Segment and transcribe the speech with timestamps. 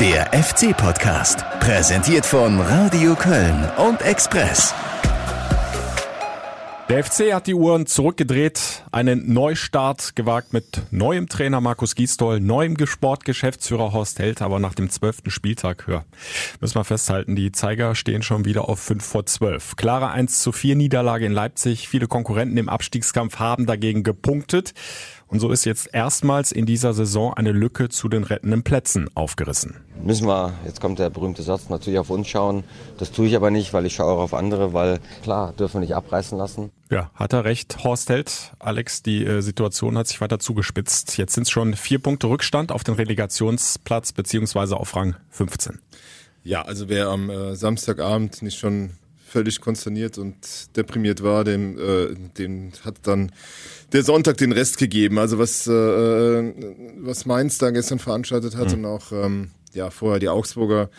[0.00, 4.74] Der FC-Podcast, präsentiert von Radio Köln und Express.
[6.90, 12.76] Der FC hat die Uhren zurückgedreht, einen Neustart gewagt mit neuem Trainer Markus Gisdol, neuem
[12.86, 16.04] Sportgeschäftsführer Horst Held, aber nach dem zwölften Spieltag, ja,
[16.60, 19.76] müssen wir festhalten, die Zeiger stehen schon wieder auf 5 vor 12.
[19.76, 24.74] Klare 1 zu 4 Niederlage in Leipzig, viele Konkurrenten im Abstiegskampf haben dagegen gepunktet.
[25.28, 29.76] Und so ist jetzt erstmals in dieser Saison eine Lücke zu den rettenden Plätzen aufgerissen.
[30.00, 32.62] Müssen wir, jetzt kommt der berühmte Satz, natürlich auf uns schauen.
[32.98, 35.80] Das tue ich aber nicht, weil ich schaue auch auf andere, weil klar, dürfen wir
[35.80, 36.70] nicht abreißen lassen.
[36.90, 38.52] Ja, hat er recht, Horst Held.
[38.60, 41.18] Alex, die äh, Situation hat sich weiter zugespitzt.
[41.18, 45.80] Jetzt sind es schon vier Punkte Rückstand auf den Relegationsplatz beziehungsweise auf Rang 15.
[46.44, 48.90] Ja, also wer am äh, Samstagabend nicht schon
[49.26, 50.36] völlig konsterniert und
[50.76, 53.32] deprimiert war, dem, äh, dem hat dann
[53.92, 55.18] der Sonntag den Rest gegeben.
[55.18, 55.72] Also was, äh,
[56.98, 58.78] was Mainz da gestern veranstaltet hat mhm.
[58.78, 60.90] und auch ähm, ja, vorher die Augsburger,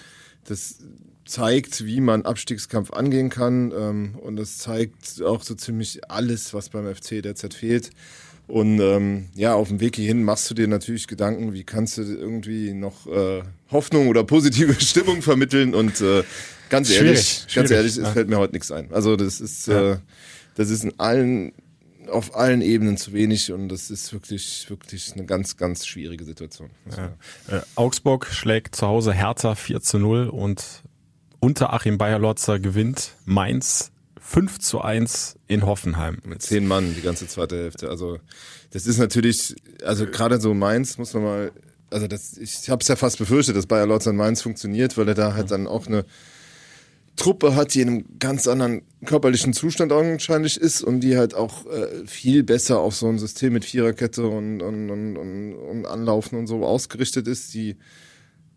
[0.45, 0.79] das
[1.25, 6.69] zeigt, wie man Abstiegskampf angehen kann ähm, und das zeigt auch so ziemlich alles, was
[6.69, 7.91] beim FC derzeit fehlt.
[8.47, 12.03] Und ähm, ja, auf dem Weg hierhin machst du dir natürlich Gedanken, wie kannst du
[12.03, 16.23] irgendwie noch äh, Hoffnung oder positive Stimmung vermitteln und äh,
[16.69, 18.91] Ganz schwierig, ehrlich, schwierig, ganz ehrlich, es fällt mir heute nichts ein.
[18.91, 19.93] Also das ist, ja.
[19.93, 19.97] äh,
[20.55, 21.53] das ist in allen,
[22.09, 26.69] auf allen Ebenen zu wenig und das ist wirklich, wirklich eine ganz, ganz schwierige Situation.
[26.95, 27.57] Ja.
[27.57, 30.83] Äh, Augsburg schlägt zu Hause Hertha 4 zu 0 und
[31.39, 36.17] unter Achim Bayer-Lotzer gewinnt Mainz 5 zu 1 in Hoffenheim.
[36.25, 37.89] Mit zehn Mann die ganze zweite Hälfte.
[37.89, 38.19] Also
[38.71, 41.51] das ist natürlich, also gerade so Mainz muss man mal,
[41.89, 45.07] also das, ich habe es ja fast befürchtet, dass Bayer Lotzer in Mainz funktioniert, weil
[45.07, 46.03] er da halt dann auch eine
[47.17, 51.65] Truppe hat, die in einem ganz anderen körperlichen Zustand augenscheinlich ist und die halt auch
[51.65, 56.37] äh, viel besser auf so ein System mit Viererkette und, und, und, und, und Anlaufen
[56.37, 57.75] und so ausgerichtet ist, die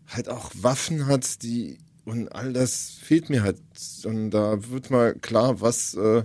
[0.07, 3.57] halt auch Waffen hat, die und all das fehlt mir halt.
[4.05, 6.23] Und da wird mal klar, was äh,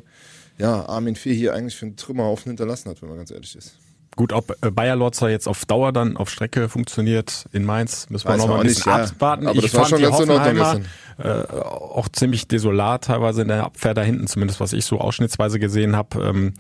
[0.59, 3.77] ja, Armin Fee hier eigentlich für einen Trümmerhaufen hinterlassen hat, wenn man ganz ehrlich ist.
[4.17, 8.27] Gut, ob äh, Bayer Lotzer jetzt auf Dauer dann auf Strecke funktioniert in Mainz, müssen
[8.27, 9.45] wir noch mal ein bisschen nicht, abwarten.
[9.45, 9.51] Ja.
[9.51, 10.81] Aber ich das war schon ganz Hoffenheimer,
[11.19, 15.59] äh, auch ziemlich desolat, teilweise in der Abwehr da hinten, zumindest was ich so ausschnittsweise
[15.59, 16.25] gesehen habe.
[16.25, 16.55] Ähm,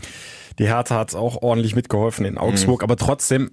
[0.59, 2.85] die Hertha hat auch ordentlich mitgeholfen in Augsburg, mhm.
[2.85, 3.51] aber trotzdem,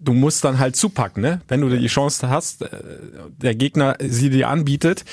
[0.00, 1.40] du musst dann halt zupacken, ne?
[1.46, 2.68] Wenn du die Chance hast, äh,
[3.36, 5.04] der Gegner sie dir anbietet,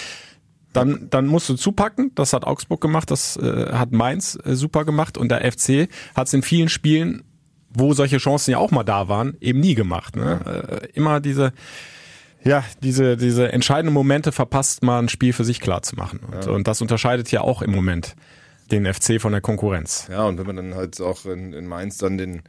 [0.73, 2.11] dann, dann musst du zupacken.
[2.15, 6.27] Das hat Augsburg gemacht, das äh, hat Mainz äh, super gemacht und der FC hat
[6.27, 7.23] es in vielen Spielen
[7.73, 10.15] wo solche Chancen ja auch mal da waren, eben nie gemacht.
[10.15, 10.81] Ne?
[10.81, 11.53] Äh, immer diese,
[12.43, 16.19] ja, diese, diese entscheidenden Momente verpasst man, ein Spiel für sich klar zu machen.
[16.19, 16.51] Und, ja.
[16.51, 18.15] und das unterscheidet ja auch im Moment
[18.71, 20.07] den FC von der Konkurrenz.
[20.09, 22.41] Ja, und wenn man dann halt auch in, in Mainz dann den,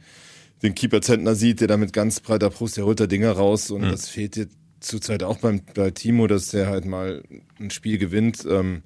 [0.61, 3.71] den Keeper Zentner sieht, der da mit ganz breiter Brust, der holt da Dinger raus
[3.71, 3.91] und mhm.
[3.91, 4.47] das fehlt dir
[4.79, 7.23] zurzeit auch beim, bei Timo, dass der halt mal
[7.59, 8.45] ein Spiel gewinnt.
[8.49, 8.83] Ähm,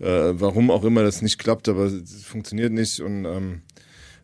[0.00, 3.73] äh, warum auch immer das nicht klappt, aber es funktioniert nicht und ähm, äh,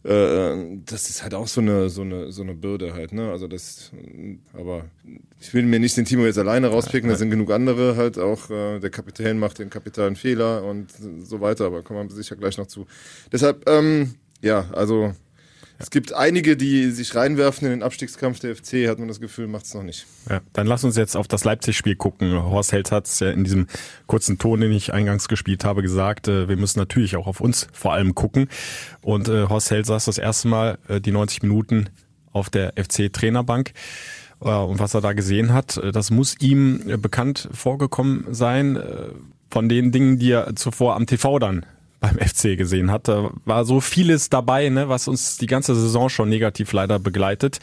[0.02, 3.30] das ist halt auch so eine, so eine, so eine Bürde halt, ne?
[3.30, 3.92] Also das,
[4.54, 4.86] aber
[5.38, 8.48] ich will mir nicht den Timo jetzt alleine rauspicken, da sind genug andere halt auch,
[8.48, 10.90] äh, der Kapitän macht den kapitalen Fehler und
[11.22, 12.86] so weiter, aber kommen wir sicher gleich noch zu.
[13.30, 15.12] Deshalb, ähm, ja, also
[15.80, 19.46] es gibt einige, die sich reinwerfen in den Abstiegskampf der FC, hat man das Gefühl,
[19.46, 20.06] macht es noch nicht.
[20.28, 22.32] Ja, dann lass uns jetzt auf das Leipzig-Spiel gucken.
[22.34, 23.66] Horst Held hat es ja in diesem
[24.06, 27.66] kurzen Ton, den ich eingangs gespielt habe, gesagt, äh, wir müssen natürlich auch auf uns
[27.72, 28.48] vor allem gucken.
[29.00, 31.88] Und äh, Horst Held saß das erste Mal äh, die 90 Minuten
[32.32, 33.72] auf der FC-Trainerbank.
[34.42, 38.78] Äh, und was er da gesehen hat, äh, das muss ihm äh, bekannt vorgekommen sein
[39.50, 41.66] von den Dingen, die er zuvor am TV dann
[42.00, 43.08] beim FC gesehen hat.
[43.08, 47.60] Da war so vieles dabei, ne, was uns die ganze Saison schon negativ leider begleitet.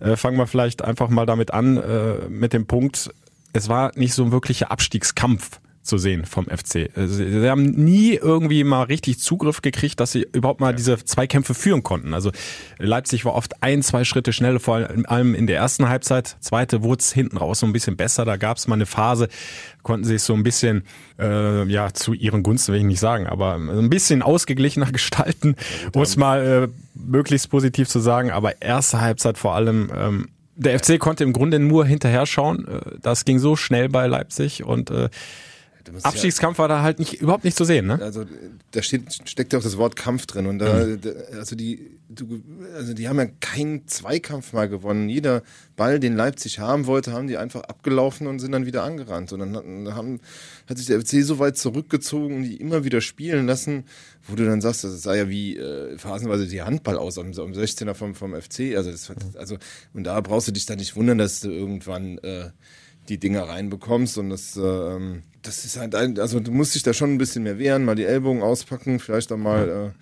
[0.00, 3.10] Äh, fangen wir vielleicht einfach mal damit an, äh, mit dem Punkt,
[3.52, 6.90] es war nicht so ein wirklicher Abstiegskampf zu sehen vom FC.
[6.94, 11.54] Also, sie haben nie irgendwie mal richtig Zugriff gekriegt, dass sie überhaupt mal diese Zweikämpfe
[11.54, 12.14] führen konnten.
[12.14, 12.30] Also
[12.78, 14.76] Leipzig war oft ein, zwei Schritte schnell, vor
[15.06, 16.36] allem in der ersten Halbzeit.
[16.40, 18.24] Zweite wurde es hinten raus so ein bisschen besser.
[18.24, 19.28] Da gab es mal eine Phase,
[19.82, 20.84] konnten sie es so ein bisschen
[21.18, 25.56] äh, ja zu ihren Gunsten will ich nicht sagen, aber ein bisschen ausgeglichener gestalten,
[25.94, 28.30] um es mal äh, möglichst positiv zu sagen.
[28.30, 32.66] Aber erste Halbzeit vor allem ähm, der FC konnte im Grunde nur hinterher schauen.
[32.66, 35.08] Äh, das ging so schnell bei Leipzig und äh,
[36.02, 38.00] Abstiegskampf war da halt nicht, überhaupt nicht zu sehen, ne?
[38.00, 38.24] Also
[38.70, 41.00] da steht, steckt ja auch das Wort Kampf drin und da, mhm.
[41.00, 42.42] da, also die, du,
[42.74, 45.08] also die haben ja keinen Zweikampf mal gewonnen.
[45.08, 45.42] Jeder
[45.76, 49.32] Ball, den Leipzig haben wollte, haben die einfach abgelaufen und sind dann wieder angerannt.
[49.32, 50.20] Und dann haben,
[50.68, 53.84] hat sich der FC so weit zurückgezogen und die immer wieder spielen lassen,
[54.26, 57.52] wo du dann sagst, das sah ja wie äh, phasenweise die Handball aus am, am
[57.52, 58.76] 16er vom, vom FC.
[58.76, 59.56] Also, das, also,
[59.94, 62.50] und da brauchst du dich dann nicht wundern, dass du irgendwann äh,
[63.08, 66.92] die Dinger reinbekommst und das, ähm, das ist halt, ein, also du musst dich da
[66.92, 69.92] schon ein bisschen mehr wehren, mal die Ellbogen auspacken, vielleicht auch mal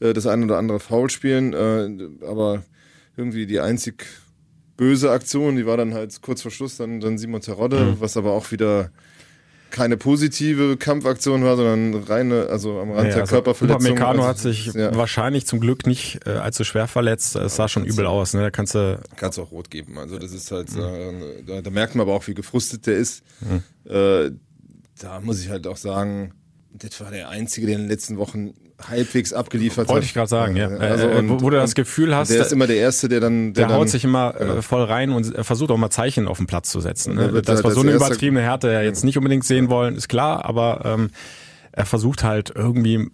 [0.00, 2.64] äh, äh, das eine oder andere Foul spielen, äh, aber
[3.16, 4.06] irgendwie die einzig
[4.76, 8.00] böse Aktion, die war dann halt kurz vor Schluss dann, dann Simon Terodde, mhm.
[8.00, 8.90] was aber auch wieder
[9.70, 13.92] keine positive Kampfaktion war, sondern reine, also am Rand ja, der also Körperverletzung.
[13.92, 14.94] Upamecano also, hat sich ja.
[14.96, 17.36] wahrscheinlich zum Glück nicht äh, allzu schwer verletzt.
[17.36, 18.34] Es sah schon übel aus.
[18.34, 18.40] Ne?
[18.40, 19.98] Da kannst du kannst auch rot geben.
[19.98, 20.80] Also das ist halt, mhm.
[20.80, 23.22] äh, da, da, merkt man aber auch, wie gefrustet der ist.
[23.40, 23.90] Mhm.
[23.90, 24.30] Äh,
[25.02, 26.32] da muss ich halt auch sagen,
[26.72, 28.54] das war der einzige, der in den letzten Wochen
[28.88, 29.94] halbwegs abgeliefert Wollte hat.
[29.94, 30.68] Wollte ich gerade sagen, ja.
[30.68, 33.52] Also äh, und, wo du das Gefühl hast, der ist immer der Erste, der dann,
[33.52, 34.62] der, der haut sich immer äh, genau.
[34.62, 37.14] voll rein und versucht auch mal Zeichen auf den Platz zu setzen.
[37.14, 37.42] Ne?
[37.42, 40.82] Das war so eine übertriebene Härte ja jetzt nicht unbedingt sehen wollen, ist klar, aber
[40.84, 41.10] ähm,
[41.72, 43.10] er versucht halt irgendwie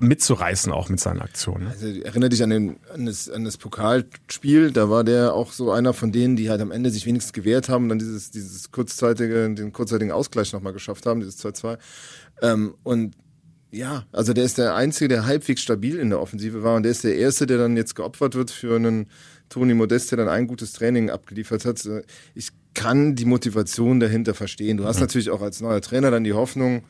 [0.00, 1.68] mitzureißen auch mit seinen Aktionen.
[1.68, 5.72] Also erinnere dich an, den, an, das, an das Pokalspiel, da war der auch so
[5.72, 8.70] einer von denen, die halt am Ende sich wenigstens gewehrt haben und dann dieses, dieses
[8.70, 11.78] kurzzeitige, den kurzzeitigen Ausgleich nochmal geschafft haben, dieses 2-2.
[12.42, 13.14] Ähm, und
[13.70, 16.92] ja, also der ist der Einzige, der halbwegs stabil in der Offensive war und der
[16.92, 19.06] ist der Erste, der dann jetzt geopfert wird für einen
[19.48, 21.88] Toni Modest, der dann ein gutes Training abgeliefert hat.
[22.34, 24.76] Ich kann die Motivation dahinter verstehen.
[24.76, 25.02] Du hast mhm.
[25.02, 26.84] natürlich auch als neuer Trainer dann die Hoffnung,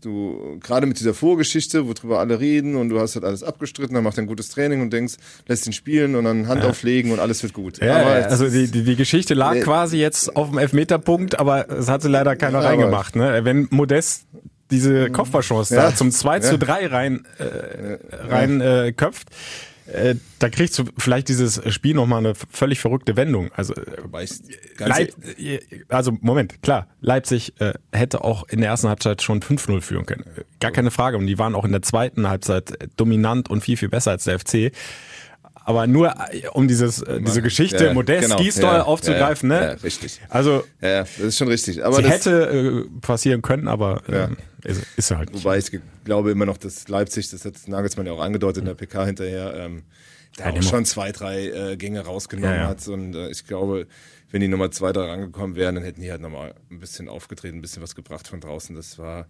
[0.00, 4.04] du, gerade mit dieser Vorgeschichte, worüber alle reden und du hast halt alles abgestritten, dann
[4.04, 5.14] macht er ein gutes Training und denkst,
[5.46, 6.70] lässt ihn spielen und dann Hand ja.
[6.70, 7.78] auflegen und alles wird gut.
[7.78, 11.68] Ja, aber also die, die, die Geschichte lag äh, quasi jetzt auf dem Elfmeterpunkt, aber
[11.70, 13.16] es hatte leider keiner reingemacht.
[13.16, 13.40] Ne?
[13.44, 14.24] Wenn Modest
[14.70, 15.10] diese.
[15.10, 15.90] Kopfballchance ja.
[15.90, 16.42] da zum 2 ja.
[16.42, 19.28] zu 3 rein, äh, rein äh, köpft,
[19.92, 23.50] äh, da kriegst du vielleicht dieses Spiel nochmal eine völlig verrückte Wendung.
[23.52, 24.26] Also, äh,
[24.78, 25.14] Leip
[25.88, 30.24] also Moment, klar, Leipzig äh, hätte auch in der ersten Halbzeit schon 5-0 führen können.
[30.60, 31.16] Gar keine Frage.
[31.16, 34.38] Und die waren auch in der zweiten Halbzeit dominant und viel, viel besser als der
[34.38, 34.72] FC
[35.64, 39.66] aber nur äh, um dieses äh, diese Geschichte ja, Modest genau, aufzugreifen, ja, ne?
[39.66, 40.20] Ja, richtig.
[40.28, 41.84] Also ja, das ist schon richtig.
[41.84, 44.28] Aber sie das, hätte äh, passieren können, aber äh,
[44.68, 45.32] ist, ist halt.
[45.32, 45.70] Wobei ich
[46.04, 49.54] glaube immer noch, dass Leipzig, das hat Nagelsmann ja auch angedeutet in der PK hinterher,
[49.56, 49.82] ähm,
[50.36, 53.86] da auch schon zwei, drei äh, Gänge rausgenommen hat und äh, ich glaube,
[54.30, 57.58] wenn die Nummer zwei da rangekommen wären, dann hätten die halt nochmal ein bisschen aufgetreten,
[57.58, 58.76] ein bisschen was gebracht von draußen.
[58.76, 59.26] Das war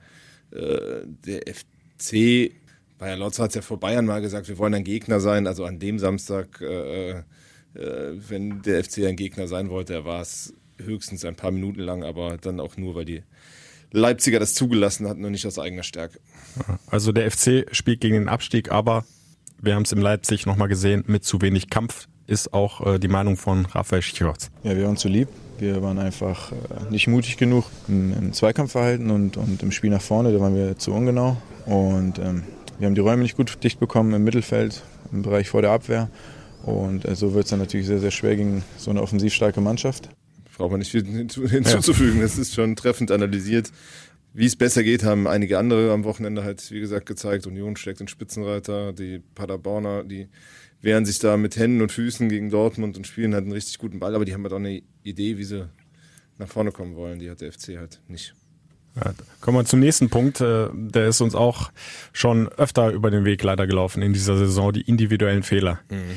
[0.53, 2.53] äh, der FC
[3.01, 5.47] Bayer Lotz hat es ja vor Bayern mal gesagt, wir wollen ein Gegner sein.
[5.47, 7.23] Also an dem Samstag, äh, äh,
[7.75, 12.37] wenn der FC ein Gegner sein wollte, war es höchstens ein paar Minuten lang, aber
[12.37, 13.23] dann auch nur, weil die
[13.91, 16.21] Leipziger das zugelassen hatten und nicht aus eigener Stärke.
[16.89, 19.07] Also der FC spielt gegen den Abstieg, aber
[19.59, 23.09] wir haben es in Leipzig nochmal gesehen, mit zu wenig Kampf ist auch äh, die
[23.09, 24.51] Meinung von Raphael Schichotz.
[24.63, 25.29] Ja, wir waren zu lieb.
[25.59, 26.57] Wir waren einfach äh,
[26.91, 30.77] nicht mutig genug im, im Zweikampfverhalten und, und im Spiel nach vorne, da waren wir
[30.77, 31.39] zu ungenau.
[31.67, 32.45] Und ähm,
[32.81, 34.83] wir haben die Räume nicht gut dicht bekommen im Mittelfeld,
[35.13, 36.11] im Bereich vor der Abwehr.
[36.65, 39.61] Und äh, so wird es dann natürlich sehr, sehr schwer gegen so eine offensiv starke
[39.61, 40.09] Mannschaft.
[40.57, 42.21] Braucht man nicht viel hinzuzufügen.
[42.21, 43.71] Das ist schon treffend analysiert.
[44.33, 47.47] Wie es besser geht, haben einige andere am Wochenende halt, wie gesagt, gezeigt.
[47.47, 50.29] Union steckt den Spitzenreiter, die Paderborner, die
[50.81, 53.99] wehren sich da mit Händen und Füßen gegen Dortmund und spielen halt einen richtig guten
[53.99, 55.69] Ball, aber die haben halt auch eine Idee, wie sie
[56.39, 57.19] nach vorne kommen wollen.
[57.19, 58.35] Die hat der FC halt nicht.
[58.97, 60.41] Ja, kommen wir zum nächsten Punkt.
[60.41, 61.71] Äh, der ist uns auch
[62.13, 65.81] schon öfter über den Weg leider gelaufen in dieser Saison, die individuellen Fehler.
[65.91, 66.17] Mhm.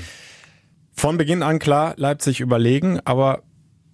[0.95, 3.43] Von Beginn an klar, Leipzig überlegen, aber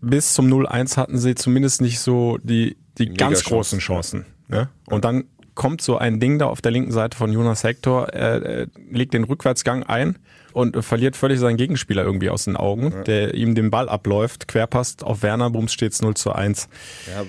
[0.01, 4.25] bis zum 0-1 hatten sie zumindest nicht so die, die ganz großen Chancen.
[4.47, 4.69] Ne?
[4.85, 5.25] Und dann
[5.56, 9.13] kommt so ein Ding da auf der linken Seite von Jonas Hector, er, er legt
[9.13, 10.18] den Rückwärtsgang ein
[10.54, 13.04] und verliert völlig seinen Gegenspieler irgendwie aus den Augen, ja.
[13.04, 16.69] der ihm den Ball abläuft, querpasst auf Werner, Bums steht's 0 zu 1.
[17.07, 17.23] Ja,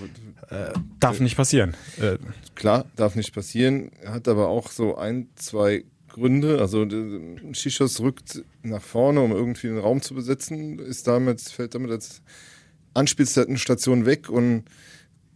[0.50, 1.74] äh, darf nicht passieren.
[2.00, 2.18] Äh,
[2.54, 3.90] Klar, darf nicht passieren.
[4.04, 6.60] Hat aber auch so ein, zwei Gründe.
[6.60, 6.86] Also
[7.52, 12.22] Shishos rückt nach vorne, um irgendwie den Raum zu besetzen, ist damit, fällt damit als
[12.94, 14.64] Anspielstation weg und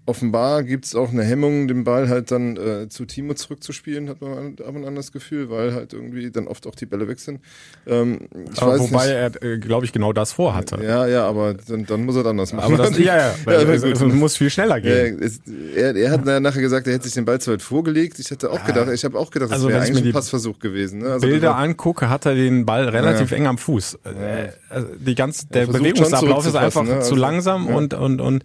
[0.06, 4.20] offenbar gibt es auch eine Hemmung, den Ball halt dann äh, zu Timo zurückzuspielen, hat
[4.20, 7.20] man ab und an das Gefühl, weil halt irgendwie dann oft auch die Bälle weg
[7.20, 7.40] sind.
[7.86, 9.42] Ähm, aber wobei nicht.
[9.42, 10.78] er, äh, glaube ich, genau das vorhatte.
[10.82, 12.74] Ja, ja, aber dann, dann muss er dann das machen.
[12.74, 15.18] Aber das, ja, ja, ja es, es, muss viel schneller gehen.
[15.18, 15.40] Ja, es,
[15.74, 18.18] er, er hat nachher gesagt, er hätte sich den Ball zu weit vorgelegt.
[18.18, 18.66] Ich hätte auch ja.
[18.66, 21.00] gedacht, ich habe auch gedacht, das also, wäre eigentlich ein Passversuch gewesen.
[21.00, 21.12] Ne?
[21.12, 23.98] Also Bilder angucke, hat er den Ball relativ eng am Fuß.
[24.04, 26.96] Äh, also die ganze, der Bewegungsablauf ist einfach ne?
[26.96, 28.44] also, zu langsam und, und, und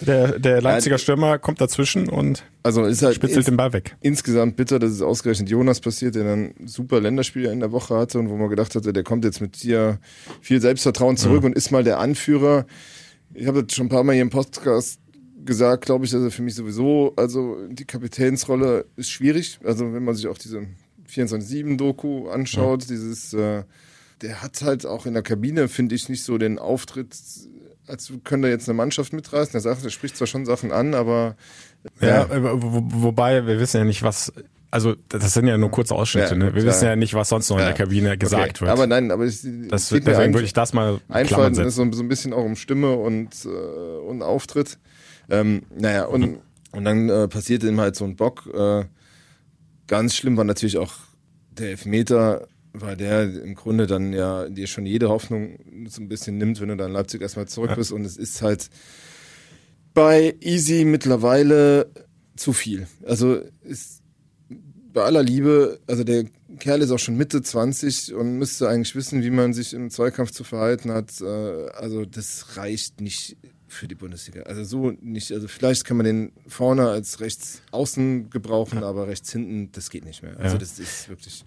[0.00, 3.96] der, der Leipziger Stürmer kommt dazwischen und also ist halt spitzelt den Ball weg.
[4.00, 8.18] Insgesamt bitter, dass es ausgerechnet Jonas passiert, der dann super Länderspieler in der Woche hatte
[8.18, 9.98] und wo man gedacht hatte, der kommt jetzt mit dir
[10.40, 11.46] viel Selbstvertrauen zurück mhm.
[11.46, 12.66] und ist mal der Anführer.
[13.34, 15.00] Ich habe das schon ein paar Mal hier im Podcast
[15.44, 19.58] gesagt, glaube ich, dass er für mich sowieso, also die Kapitänsrolle ist schwierig.
[19.64, 20.66] Also wenn man sich auch diese
[21.08, 22.88] 24-7-Doku anschaut, ja.
[22.88, 23.64] dieses, äh,
[24.22, 27.14] der hat halt auch in der Kabine, finde ich, nicht so den Auftritt
[27.90, 29.54] als könnte er jetzt eine Mannschaft mitreißen.
[29.54, 31.36] Er sagt, er spricht zwar schon Sachen an, aber
[32.00, 32.62] ja, ja.
[32.62, 34.32] Wo, wobei wir wissen ja nicht, was
[34.70, 36.30] also das sind ja nur kurze Ausschnitte.
[36.30, 36.44] Ja, ne?
[36.46, 36.66] Wir klar.
[36.66, 38.60] wissen ja nicht, was sonst noch in der Kabine gesagt okay.
[38.60, 38.70] wird.
[38.70, 41.54] Aber nein, aber es, das, deswegen würde ich das mal einfallen.
[41.54, 44.78] So, so ein bisschen auch um Stimme und äh, und Auftritt.
[45.28, 46.38] Ähm, naja und mhm.
[46.72, 48.48] und dann äh, passierte ihm halt so ein Bock.
[48.54, 48.84] Äh,
[49.88, 50.92] ganz schlimm war natürlich auch
[51.50, 55.58] der Elfmeter, weil der im Grunde dann ja dir schon jede Hoffnung
[55.88, 57.92] so ein bisschen nimmt, wenn du dann Leipzig erstmal zurück bist.
[57.92, 58.70] Und es ist halt
[59.94, 61.90] bei Easy mittlerweile
[62.36, 62.86] zu viel.
[63.04, 64.02] Also ist
[64.92, 66.24] bei aller Liebe, also der
[66.58, 70.30] Kerl ist auch schon Mitte 20 und müsste eigentlich wissen, wie man sich im Zweikampf
[70.30, 71.20] zu verhalten hat.
[71.20, 71.24] Äh,
[71.70, 73.36] also das reicht nicht
[73.68, 74.42] für die Bundesliga.
[74.42, 75.32] Also so nicht.
[75.32, 80.04] Also vielleicht kann man den vorne als rechts außen gebrauchen, aber rechts hinten, das geht
[80.04, 80.38] nicht mehr.
[80.38, 81.44] Also das ist wirklich.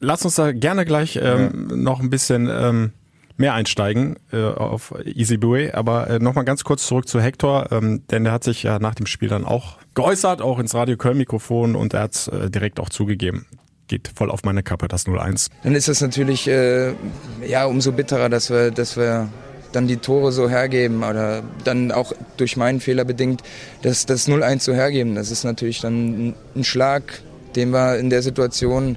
[0.00, 1.76] Lass uns da gerne gleich ähm, ja.
[1.76, 2.92] noch ein bisschen ähm,
[3.38, 5.74] mehr einsteigen äh, auf Easy Bue.
[5.74, 8.94] Aber äh, nochmal ganz kurz zurück zu Hector, ähm, denn der hat sich ja nach
[8.94, 12.90] dem Spiel dann auch geäußert, auch ins Radio Köln-Mikrofon und er hat äh, direkt auch
[12.90, 13.46] zugegeben.
[13.86, 15.48] Geht voll auf meine Kappe, das 0-1.
[15.62, 16.92] Dann ist das natürlich äh,
[17.46, 19.28] ja umso bitterer, dass wir, dass wir
[19.72, 23.42] dann die Tore so hergeben oder dann auch durch meinen Fehler bedingt,
[23.82, 25.14] dass das 0-1 so hergeben.
[25.14, 27.22] Das ist natürlich dann ein Schlag,
[27.54, 28.96] den wir in der Situation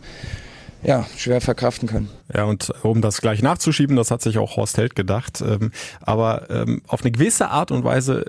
[0.83, 2.09] ja, schwer verkraften können.
[2.33, 5.41] Ja, und um das gleich nachzuschieben, das hat sich auch Horst Held gedacht.
[5.41, 5.71] Ähm,
[6.01, 8.25] aber ähm, auf eine gewisse Art und Weise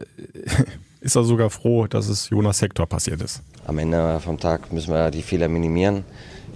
[1.00, 3.42] ist er sogar froh, dass es Jonas Hector passiert ist.
[3.66, 6.04] Am Ende vom Tag müssen wir die Fehler minimieren,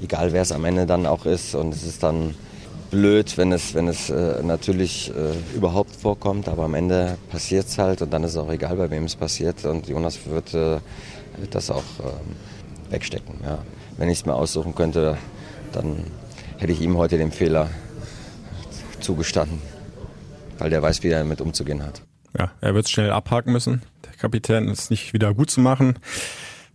[0.02, 1.54] egal wer es am Ende dann auch ist.
[1.54, 2.34] Und es ist dann
[2.90, 7.78] blöd, wenn es, wenn es äh, natürlich äh, überhaupt vorkommt, aber am Ende passiert es
[7.78, 9.64] halt und dann ist es auch egal, bei wem es passiert.
[9.64, 10.78] Und Jonas wird, äh,
[11.38, 12.36] wird das auch ähm,
[12.90, 13.36] wegstecken.
[13.42, 13.58] Ja.
[13.96, 15.16] Wenn ich es mir aussuchen könnte,
[15.76, 16.04] dann
[16.58, 17.70] hätte ich ihm heute den Fehler
[19.00, 19.60] zugestanden,
[20.58, 22.02] weil der weiß, wie er damit umzugehen hat.
[22.38, 23.82] Ja, er wird schnell abhaken müssen.
[24.04, 25.98] Der Kapitän ist nicht wieder gut zu machen.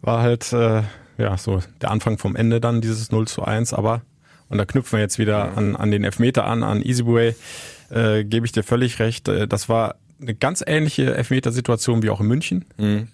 [0.01, 0.83] War halt äh,
[1.17, 4.01] ja so der Anfang vom Ende dann dieses 0 zu 1, aber
[4.49, 7.35] und da knüpfen wir jetzt wieder an, an den Elfmeter an, an Easyway,
[7.89, 9.27] äh, gebe ich dir völlig recht.
[9.29, 12.65] Äh, das war eine ganz ähnliche Elfmetersituation wie auch in München.
[12.77, 13.07] Mhm.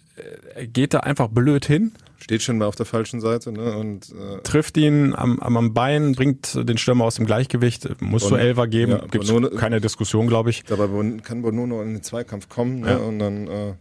[0.56, 3.78] Äh, geht da einfach blöd hin, steht schon mal auf der falschen Seite ne?
[3.78, 8.36] und äh, trifft ihn am, am Bein, bringt den Stürmer aus dem Gleichgewicht, muss zu
[8.36, 10.64] Elfer geben, ja, gibt keine Diskussion, glaube ich.
[10.64, 10.88] Dabei
[11.22, 12.90] kann Bonono in den Zweikampf kommen ne?
[12.90, 12.98] ja.
[12.98, 13.74] und dann äh,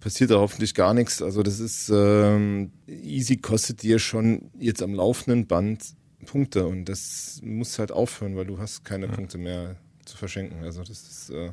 [0.00, 1.20] passiert da hoffentlich gar nichts.
[1.22, 5.82] Also das ist ähm, easy kostet dir schon jetzt am laufenden Band
[6.24, 9.12] Punkte und das muss halt aufhören, weil du hast keine ja.
[9.12, 10.62] Punkte mehr zu verschenken.
[10.64, 11.50] Also das ist äh,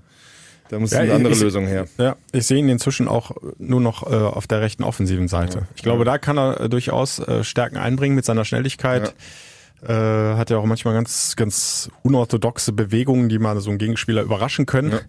[0.70, 1.88] da muss ja, eine andere ich, Lösung her.
[1.98, 5.60] Ja, ich sehe ihn inzwischen auch nur noch äh, auf der rechten offensiven Seite.
[5.60, 6.06] Ja, ich glaube, ja.
[6.06, 9.14] da kann er äh, durchaus äh, Stärken einbringen mit seiner Schnelligkeit.
[9.86, 14.66] Äh, hat ja auch manchmal ganz, ganz unorthodoxe Bewegungen, die mal so einen Gegenspieler überraschen
[14.66, 14.92] können.
[14.92, 15.00] Ja,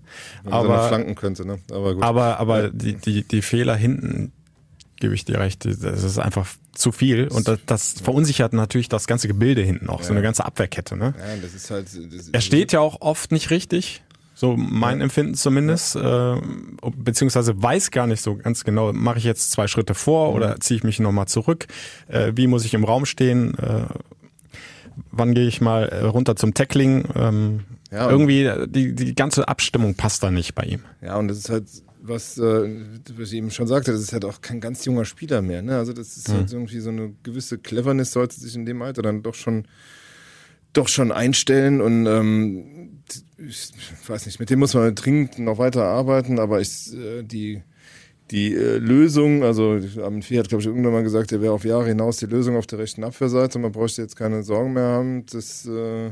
[0.51, 1.61] aber flanken könnte, ne?
[1.71, 2.03] Aber gut.
[2.03, 4.33] Aber, aber die, die, die Fehler hinten,
[4.99, 9.07] gebe ich dir recht, das ist einfach zu viel und das, das verunsichert natürlich das
[9.07, 10.97] ganze Gebilde hinten auch, so eine ganze Abwehrkette.
[10.97, 11.15] Ne?
[11.17, 11.87] Ja, das ist halt.
[11.87, 14.03] Das, er steht ja auch oft nicht richtig.
[14.35, 15.01] So mein.
[15.01, 16.37] Empfinden zumindest, äh,
[16.97, 20.37] beziehungsweise weiß gar nicht so ganz genau, mache ich jetzt zwei Schritte vor mhm.
[20.37, 21.67] oder ziehe ich mich nochmal zurück?
[22.09, 23.57] Äh, wie muss ich im Raum stehen?
[23.59, 23.87] Äh,
[25.11, 27.05] wann gehe ich mal äh, runter zum Tackling?
[27.15, 27.61] Ähm,
[27.93, 30.81] ja, irgendwie äh, die, die ganze Abstimmung passt da nicht bei ihm.
[31.01, 31.67] Ja, und das ist halt
[32.07, 32.71] was, äh,
[33.17, 35.63] was ich eben schon sagte, das ist halt auch kein ganz junger Spieler mehr.
[35.63, 35.77] Ne?
[35.77, 36.41] Also das ist halt mhm.
[36.43, 39.67] halt irgendwie so eine gewisse Cleverness sollte sich in dem Alter dann doch schon
[40.75, 42.94] doch schon einstellen und ähm,
[43.39, 43.71] ich
[44.07, 47.63] weiß nicht, mit dem muss man dringend noch weiter arbeiten, aber ich, äh, die,
[48.31, 51.65] die äh, Lösung, also am Vieh hat, glaube ich, irgendwann mal gesagt, er wäre auf
[51.65, 53.59] Jahre hinaus die Lösung auf der rechten Abwehrseite.
[53.59, 55.27] Man bräuchte jetzt keine Sorgen mehr haben.
[55.27, 56.11] Das, äh,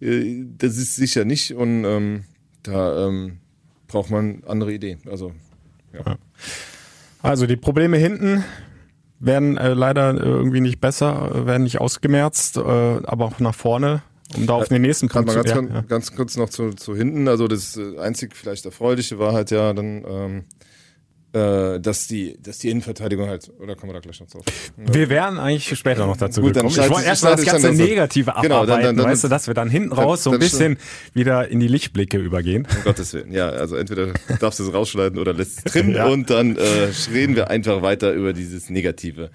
[0.00, 2.24] das ist sicher nicht und ähm,
[2.62, 3.38] da ähm,
[3.86, 5.00] braucht man andere Ideen.
[5.10, 5.32] Also,
[5.92, 6.16] ja.
[7.22, 8.44] Also die Probleme hinten,
[9.20, 14.02] werden äh, leider irgendwie nicht besser, werden nicht ausgemerzt, aber auch nach vorne,
[14.36, 15.72] um da auf den nächsten Punkt zu kommen.
[15.72, 15.80] Ja.
[15.82, 20.04] Ganz kurz noch zu, zu hinten, also das einzig vielleicht erfreuliche war halt ja dann
[20.06, 20.42] ähm, äh,
[21.34, 24.44] dass die, dass die Innenverteidigung halt, oder kommen wir da gleich noch drauf?
[24.76, 26.70] Wir werden eigentlich später noch dazu Gut, gekommen.
[26.70, 28.32] Ich wollte erst mal das ganze Negative.
[28.40, 30.78] Genau, abarbeiten, dann, dann, weißt du, dass wir dann hinten raus so ein bisschen
[31.12, 32.66] wieder in die Lichtblicke übergehen.
[32.76, 36.06] Um Gottes Willen, ja, also entweder darfst du es rausschneiden oder lässt es drin ja.
[36.06, 39.30] und dann äh, reden wir einfach weiter über dieses Negative.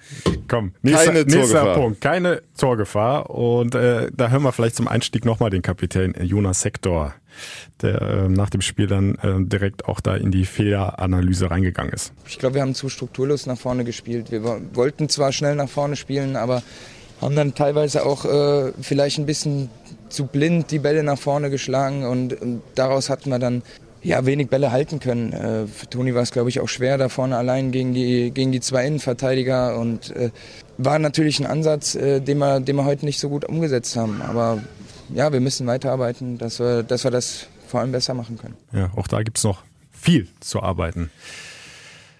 [0.48, 5.24] Komm, nächster, keine nächster Punkt, keine Torgefahr und äh, da hören wir vielleicht zum Einstieg
[5.24, 7.14] nochmal den Kapitän Jonas Sektor
[7.82, 12.12] der äh, nach dem Spiel dann äh, direkt auch da in die Fehleranalyse reingegangen ist.
[12.26, 14.30] Ich glaube, wir haben zu strukturlos nach vorne gespielt.
[14.30, 14.42] Wir
[14.74, 16.62] wollten zwar schnell nach vorne spielen, aber
[17.20, 19.70] haben dann teilweise auch äh, vielleicht ein bisschen
[20.08, 23.62] zu blind die Bälle nach vorne geschlagen und, und daraus hatten wir dann
[24.02, 25.32] ja, wenig Bälle halten können.
[25.32, 28.52] Äh, für Toni war es, glaube ich, auch schwer da vorne allein gegen die, gegen
[28.52, 30.30] die zwei Innenverteidiger und äh,
[30.78, 34.22] war natürlich ein Ansatz, äh, den, wir, den wir heute nicht so gut umgesetzt haben.
[34.22, 34.62] Aber
[35.14, 38.56] ja, wir müssen weiterarbeiten, dass wir, dass wir das vor allem besser machen können.
[38.72, 39.62] Ja, auch da gibt's noch
[39.92, 41.10] viel zu arbeiten.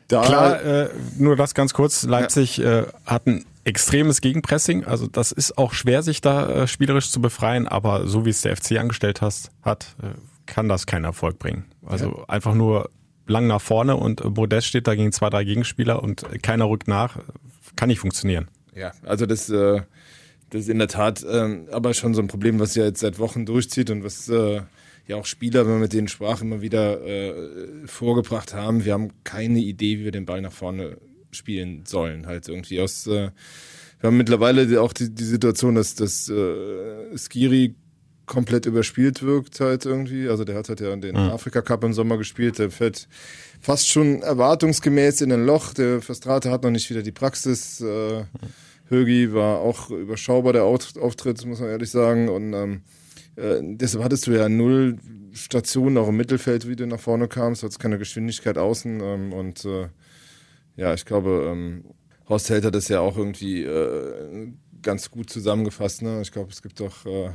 [0.09, 2.03] Da Klar, äh, nur das ganz kurz.
[2.03, 2.81] Leipzig ja.
[2.81, 4.85] äh, hat ein extremes Gegenpressing.
[4.85, 7.69] Also das ist auch schwer, sich da äh, spielerisch zu befreien.
[7.69, 10.07] Aber so wie es der FC angestellt hast, hat, äh,
[10.47, 11.67] kann das keinen Erfolg bringen.
[11.87, 12.29] Also ja.
[12.29, 12.91] einfach nur
[13.27, 17.19] lang nach vorne und Modest steht da gegen zwei, drei Gegenspieler und keiner rückt nach.
[17.77, 18.49] Kann nicht funktionieren.
[18.75, 19.83] Ja, also das, äh,
[20.51, 23.19] das ist in der Tat äh, aber schon so ein Problem, was ja jetzt seit
[23.19, 24.63] Wochen durchzieht und was äh,
[25.07, 28.85] ja auch Spieler, wenn man mit denen sprach, immer wieder äh, vorgebracht haben.
[28.85, 30.97] Wir haben keine Idee, wie wir den Ball nach vorne
[31.31, 32.27] spielen sollen.
[32.27, 33.07] Halt irgendwie aus.
[33.07, 33.31] Äh,
[34.01, 37.75] wir haben mittlerweile auch die, die Situation, dass, dass äh, Skiri
[38.27, 40.29] komplett überspielt wirkt halt irgendwie.
[40.29, 41.31] Also der hat halt ja den mhm.
[41.31, 42.59] Afrika Cup im Sommer gespielt.
[42.59, 43.09] Der fällt
[43.61, 45.75] fast schon erwartungsgemäß in ein Loch.
[45.75, 47.81] Der Verstrate hat noch nicht wieder die Praxis.
[47.81, 48.25] Äh,
[48.91, 52.29] Högi war auch überschaubar der Auftritt, muss man ehrlich sagen.
[52.29, 52.83] Und ähm,
[53.37, 54.99] äh, deshalb hattest du ja null
[55.33, 59.65] Stationen auch im Mittelfeld, wie du nach vorne kamst, hattest keine Geschwindigkeit außen ähm, und
[59.65, 59.89] äh,
[60.77, 61.85] ja, ich glaube, ähm,
[62.29, 64.49] Horst Held hat das ja auch irgendwie äh,
[64.83, 66.03] ganz gut zusammengefasst.
[66.03, 66.21] Ne?
[66.23, 67.31] Ich glaube, es gibt doch äh,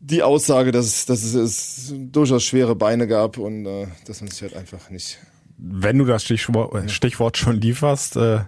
[0.00, 4.42] die Aussage, dass, dass es, es durchaus schwere Beine gab und äh, dass man sich
[4.42, 5.18] halt einfach nicht.
[5.56, 8.40] Wenn du das Stichwort, Stichwort schon lieferst, äh,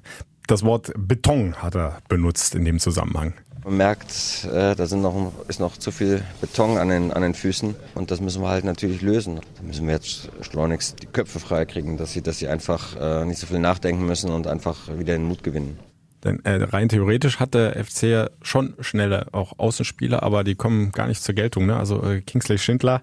[0.47, 3.35] das Wort Beton hat er benutzt in dem Zusammenhang.
[3.65, 7.35] Man merkt, äh, da sind noch, ist noch zu viel Beton an den, an den
[7.35, 9.41] Füßen und das müssen wir halt natürlich lösen.
[9.57, 13.41] Da müssen wir jetzt schleunigst die Köpfe freikriegen, dass sie, dass sie einfach äh, nicht
[13.41, 15.81] so viel nachdenken müssen und einfach wieder den Mut gewinnen.
[16.23, 20.93] Denn äh, rein theoretisch hat der FC ja schon schnelle auch Außenspieler, aber die kommen
[20.93, 21.67] gar nicht zur Geltung.
[21.67, 21.76] Ne?
[21.76, 23.03] Also äh, Kingsley Schindler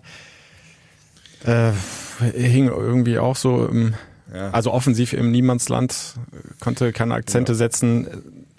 [1.46, 1.72] äh,
[2.34, 3.96] hing irgendwie auch so im,
[4.34, 4.50] ja.
[4.52, 6.16] also offensiv im Niemandsland,
[6.60, 7.58] konnte keine Akzente ja.
[7.58, 8.08] setzen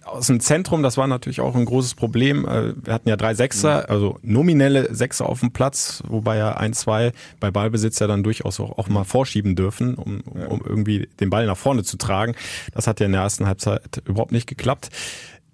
[0.07, 2.47] aus dem Zentrum, das war natürlich auch ein großes Problem.
[2.47, 3.87] Äh, wir hatten ja drei Sechser, mhm.
[3.89, 8.61] also nominelle Sechser auf dem Platz, wobei ja ein, zwei bei Ballbesitz ja dann durchaus
[8.61, 12.35] auch, auch mal vorschieben dürfen, um, um irgendwie den Ball nach vorne zu tragen.
[12.73, 14.91] Das hat ja in der ersten Halbzeit überhaupt nicht geklappt.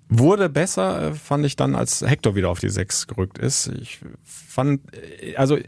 [0.08, 3.68] Wurde besser, äh, fand ich dann, als Hector wieder auf die Sechs gerückt ist.
[3.80, 5.58] Ich fand, äh, also,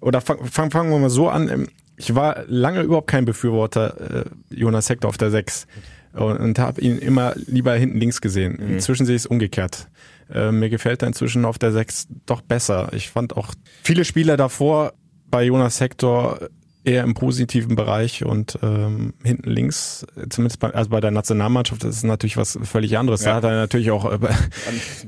[0.00, 1.68] oder fangen fang, fangen wir mal so an.
[1.96, 5.66] Ich war lange überhaupt kein Befürworter Jonas Hector auf der Sechs
[6.12, 8.58] und, und habe ihn immer lieber hinten links gesehen.
[8.60, 8.74] Mhm.
[8.74, 9.88] Inzwischen sehe ich es umgekehrt.
[10.32, 12.90] Äh, mir gefällt er inzwischen auf der 6 doch besser.
[12.92, 14.94] Ich fand auch viele Spieler davor
[15.30, 16.48] bei Jonas Hector
[16.86, 21.96] eher im positiven Bereich und ähm, hinten links, zumindest bei, also bei der Nationalmannschaft, das
[21.96, 23.24] ist natürlich was völlig anderes.
[23.24, 23.30] Ja.
[23.30, 24.18] Da hat er natürlich auch äh,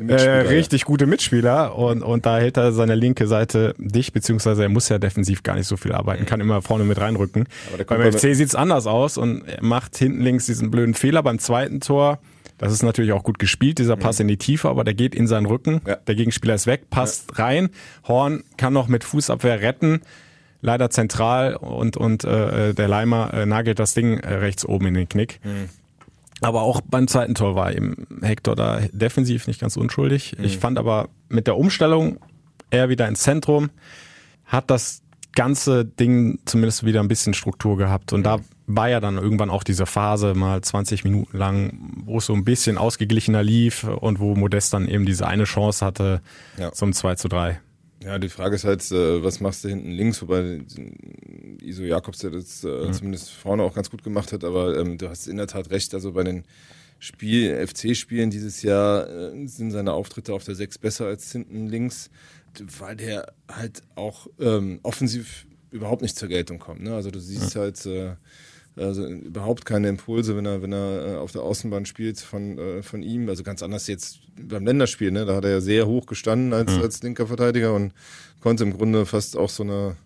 [0.09, 0.15] äh,
[0.49, 4.89] richtig gute Mitspieler und, und da hält er seine linke Seite dicht, beziehungsweise er muss
[4.89, 6.27] ja defensiv gar nicht so viel arbeiten, mhm.
[6.27, 7.47] kann immer vorne mit reinrücken.
[7.87, 11.81] Beim FC sieht's anders aus und er macht hinten links diesen blöden Fehler beim zweiten
[11.81, 12.19] Tor.
[12.59, 14.23] Das ist natürlich auch gut gespielt, dieser Pass mhm.
[14.23, 15.81] in die Tiefe, aber der geht in seinen Rücken.
[15.87, 15.95] Ja.
[15.95, 17.71] Der Gegenspieler ist weg, passt rein.
[18.09, 20.01] Horn kann noch mit Fußabwehr retten
[20.61, 24.95] leider zentral und, und äh, der Leimer äh, nagelt das Ding äh, rechts oben in
[24.95, 25.41] den Knick.
[25.45, 25.69] Mhm.
[26.41, 30.37] Aber auch beim zweiten Tor war eben Hector da defensiv nicht ganz unschuldig.
[30.39, 30.45] Mhm.
[30.45, 32.19] Ich fand aber mit der Umstellung
[32.71, 33.71] er wieder ins Zentrum,
[34.45, 38.13] hat das ganze Ding zumindest wieder ein bisschen Struktur gehabt.
[38.13, 38.25] Und mhm.
[38.25, 42.35] da war ja dann irgendwann auch diese Phase mal 20 Minuten lang, wo es so
[42.35, 46.21] ein bisschen ausgeglichener lief und wo Modest dann eben diese eine Chance hatte
[46.59, 46.73] ja.
[46.73, 47.61] zum 2 zu 3.
[48.03, 50.61] Ja, die Frage ist halt, äh, was machst du hinten links, wobei
[51.63, 52.93] Iso Jakobs der das äh, mhm.
[52.93, 55.95] zumindest vorne auch ganz gut gemacht hat, aber ähm, du hast in der Tat recht,
[55.95, 56.45] also bei den
[57.01, 62.11] Spiel, FC-Spielen dieses Jahr äh, sind seine Auftritte auf der 6 besser als hinten links,
[62.79, 66.83] weil der halt auch ähm, offensiv überhaupt nicht zur Geltung kommt.
[66.83, 66.95] Ne?
[66.95, 67.61] Also du siehst mhm.
[67.61, 68.15] halt äh,
[68.79, 72.83] also überhaupt keine Impulse, wenn er, wenn er äh, auf der Außenbahn spielt von, äh,
[72.83, 73.29] von ihm.
[73.29, 75.25] Also ganz anders jetzt beim Länderspiel, ne?
[75.25, 76.83] Da hat er ja sehr hoch gestanden als, mhm.
[76.83, 77.93] als linker Verteidiger und
[78.41, 79.97] konnte im Grunde fast auch so eine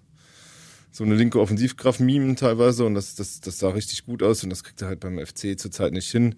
[0.94, 4.50] so eine linke Offensivkraft mimen teilweise und das, das, das sah richtig gut aus und
[4.50, 6.34] das kriegt er halt beim FC zurzeit nicht hin.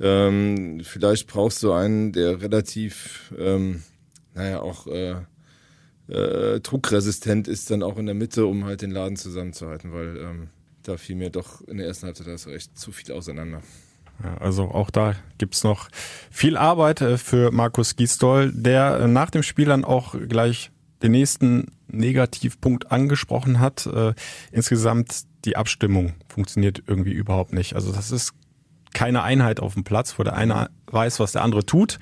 [0.00, 3.82] Ähm, vielleicht brauchst du einen, der relativ, ähm,
[4.34, 5.16] naja, auch äh,
[6.06, 10.48] äh, druckresistent ist dann auch in der Mitte, um halt den Laden zusammenzuhalten, weil ähm,
[10.88, 13.62] da fiel mir doch in der ersten Halbzeit das echt zu viel auseinander.
[14.22, 15.88] Ja, also auch da gibt's noch
[16.30, 20.70] viel Arbeit äh, für Markus Gisdol, der äh, nach dem Spiel dann auch gleich
[21.02, 23.86] den nächsten Negativpunkt angesprochen hat.
[23.86, 24.14] Äh,
[24.50, 27.74] insgesamt die Abstimmung funktioniert irgendwie überhaupt nicht.
[27.74, 28.32] Also das ist
[28.92, 31.98] keine Einheit auf dem Platz, wo der eine weiß, was der andere tut.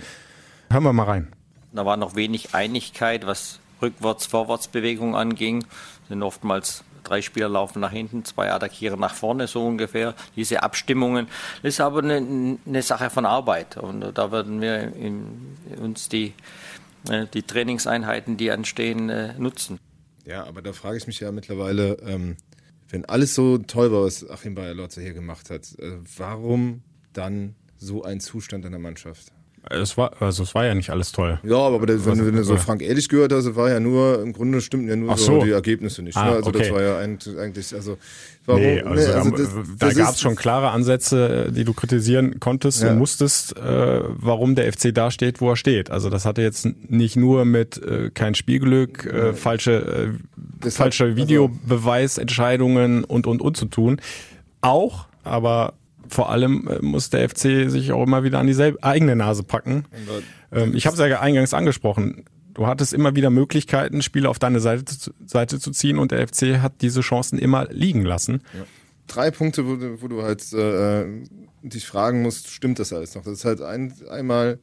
[0.71, 1.33] Hören wir mal rein.
[1.73, 5.67] Da war noch wenig Einigkeit, was Rückwärts-Vorwärtsbewegung anging.
[6.09, 10.15] Sind oftmals drei Spieler laufen nach hinten, zwei attackieren nach vorne, so ungefähr.
[10.35, 11.29] Diese Abstimmungen.
[11.63, 13.77] Das ist aber eine, eine Sache von Arbeit.
[13.77, 16.35] Und da werden wir in, uns die,
[17.09, 19.79] äh, die Trainingseinheiten, die anstehen, äh, nutzen.
[20.25, 22.37] Ja, aber da frage ich mich ja mittlerweile, ähm,
[22.89, 28.03] wenn alles so toll war, was Achim Bayer-Lotze hier gemacht hat, äh, warum dann so
[28.03, 29.33] ein Zustand in der Mannschaft?
[29.69, 31.41] Es war, also es war ja nicht alles toll.
[31.43, 34.33] Ja, aber das, wenn, wenn, du so Frank Ehrlich gehört hast, war ja nur, im
[34.33, 35.41] Grunde stimmten ja nur so.
[35.41, 35.45] so.
[35.45, 36.17] die Ergebnisse nicht.
[36.17, 36.37] Ah, ne?
[36.37, 36.59] Also okay.
[36.61, 37.99] das war ja eigentlich, also
[38.45, 41.73] warum, Nee, also, ne, also da, das, da gab es schon klare Ansätze, die du
[41.73, 42.93] kritisieren konntest Ja.
[42.93, 45.91] und musstest, äh, warum der FC da steht, wo er steht.
[45.91, 50.17] Also das hatte jetzt nicht nur mit äh, kein Spielglück, äh, falsche,
[50.65, 54.01] äh, falsche hat- Videobeweisentscheidungen und und und zu tun.
[54.61, 55.75] Auch, aber
[56.09, 59.85] vor allem äh, muss der FC sich auch immer wieder an die eigene Nase packen.
[60.53, 62.25] Ähm, ich habe es ja eingangs angesprochen.
[62.55, 66.27] Du hattest immer wieder Möglichkeiten, Spiele auf deine Seite, zu- Seite zu ziehen und der
[66.27, 68.43] FC hat diese Chancen immer liegen lassen.
[69.07, 71.05] drei Punkte, wo du, wo du halt äh,
[71.63, 73.25] dich fragen musst, stimmt das alles noch?
[73.25, 74.59] Das ist halt ein, einmal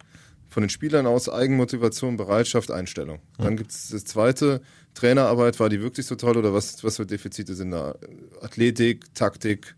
[0.49, 3.19] von den Spielern aus Eigenmotivation, Bereitschaft, Einstellung.
[3.38, 4.62] Dann gibt es das zweite,
[4.95, 7.95] Trainerarbeit, war die wirklich so toll oder was, was für Defizite sind da?
[8.41, 9.75] Athletik, Taktik,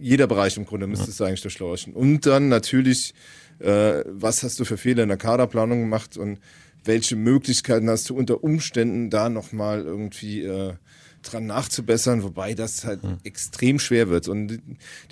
[0.00, 1.92] jeder Bereich im Grunde müsstest du eigentlich durchleuchten.
[1.92, 3.14] Und dann natürlich,
[3.58, 6.38] äh, was hast du für Fehler in der Kaderplanung gemacht und
[6.84, 10.74] welche Möglichkeiten hast du unter Umständen da nochmal irgendwie äh,
[11.22, 14.28] dran nachzubessern, wobei das halt extrem schwer wird.
[14.28, 14.60] Und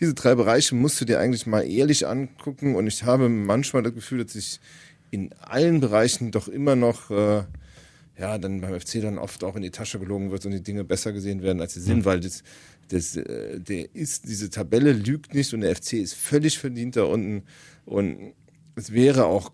[0.00, 3.94] diese drei Bereiche musst du dir eigentlich mal ehrlich angucken und ich habe manchmal das
[3.94, 4.60] Gefühl, dass ich
[5.10, 7.42] in allen Bereichen doch immer noch äh,
[8.18, 10.84] ja, dann beim FC dann oft auch in die Tasche gelogen wird und die Dinge
[10.84, 12.44] besser gesehen werden, als sie sind, weil das,
[12.88, 17.04] das, äh, der ist, diese Tabelle lügt nicht und der FC ist völlig verdient da
[17.04, 17.44] unten
[17.84, 18.34] und
[18.76, 19.52] es wäre auch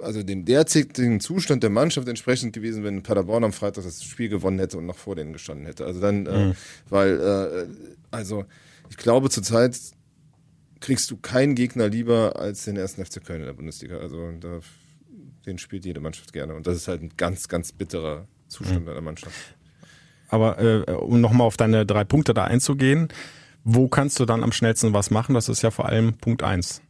[0.00, 4.58] also dem derzeitigen Zustand der Mannschaft entsprechend gewesen, wenn Paderborn am Freitag das Spiel gewonnen
[4.58, 5.84] hätte und noch vor denen gestanden hätte.
[5.84, 6.54] Also dann, äh,
[6.88, 7.66] weil, äh,
[8.10, 8.44] also
[8.90, 9.78] ich glaube zurzeit
[10.80, 13.98] kriegst du keinen Gegner lieber als den ersten FC Köln in der Bundesliga.
[13.98, 14.60] Also da,
[15.46, 19.00] den spielt jede Mannschaft gerne und das ist halt ein ganz, ganz bitterer Zustand einer
[19.00, 19.36] Mannschaft.
[20.28, 23.08] Aber äh, um nochmal auf deine drei Punkte da einzugehen,
[23.64, 25.34] wo kannst du dann am schnellsten was machen?
[25.34, 26.82] Das ist ja vor allem Punkt eins.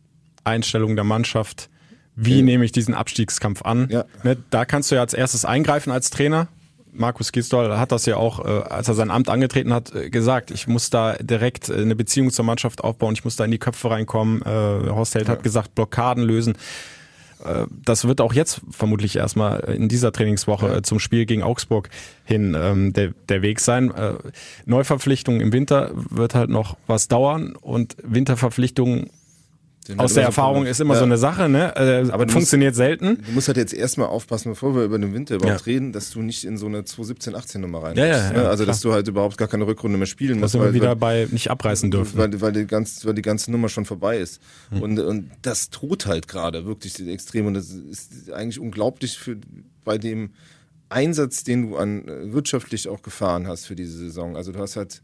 [0.44, 1.68] Einstellung der Mannschaft.
[2.20, 3.88] Wie nehme ich diesen Abstiegskampf an?
[3.90, 4.04] Ja.
[4.24, 6.48] Ne, da kannst du ja als erstes eingreifen als Trainer.
[6.92, 10.50] Markus Gisdol hat das ja auch, äh, als er sein Amt angetreten hat, äh, gesagt.
[10.50, 13.14] Ich muss da direkt äh, eine Beziehung zur Mannschaft aufbauen.
[13.14, 14.42] Ich muss da in die Köpfe reinkommen.
[14.44, 16.56] Horst Held hat gesagt, Blockaden lösen.
[17.44, 21.88] Äh, das wird auch jetzt vermutlich erstmal in dieser Trainingswoche äh, zum Spiel gegen Augsburg
[22.24, 23.90] hin ähm, der, der Weg sein.
[23.94, 24.14] Äh,
[24.66, 29.10] Neuverpflichtungen im Winter wird halt noch was dauern und Winterverpflichtungen
[29.96, 30.98] aus der Erfahrung ist immer Ja.
[31.00, 31.74] so eine Sache, ne?
[31.76, 33.22] Äh, Aber funktioniert selten.
[33.24, 35.64] Du musst halt jetzt erstmal aufpassen, bevor wir über den Winter überhaupt Ja.
[35.72, 38.66] reden, dass du nicht in so eine 2017-18 Nummer rein Ja, ja, ja, Also, klar.
[38.66, 40.52] dass du halt überhaupt gar keine Rückrunde mehr spielen musst.
[40.52, 42.18] sind wir weil- wieder weil- bei nicht abreißen dürfen.
[42.18, 44.40] Weil, weil, die ganz, weil die ganze Nummer schon vorbei ist.
[44.70, 44.82] Hm.
[44.82, 47.46] Und, und das droht halt gerade wirklich extrem.
[47.46, 49.36] Und das ist eigentlich unglaublich für,
[49.84, 50.30] bei dem
[50.90, 54.36] Einsatz, den du an äh, wirtschaftlich auch gefahren hast für diese Saison.
[54.36, 55.02] Also du hast halt,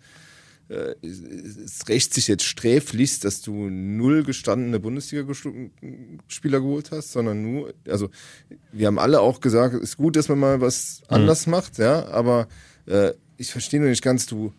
[1.02, 7.74] es, es rächt sich jetzt sträflichst, dass du null gestandene Bundesliga-Spieler geholt hast, sondern nur,
[7.88, 8.10] also
[8.72, 11.16] wir haben alle auch gesagt, es ist gut, dass man mal was Hm.
[11.16, 12.48] anders macht, ja, aber
[12.86, 14.52] äh, ich verstehe noch nicht ganz, du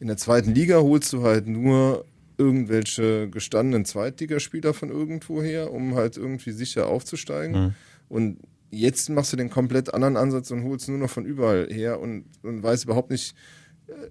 [0.00, 2.04] in der zweiten Liga holst du halt nur
[2.36, 7.76] irgendwelche gestandenen Zweitligaspieler von irgendwo her, um halt irgendwie sicher aufzusteigen.
[8.08, 8.38] Und
[8.70, 12.24] jetzt machst du den komplett anderen Ansatz und holst nur noch von überall her und,
[12.42, 13.36] und weiß überhaupt nicht, äh,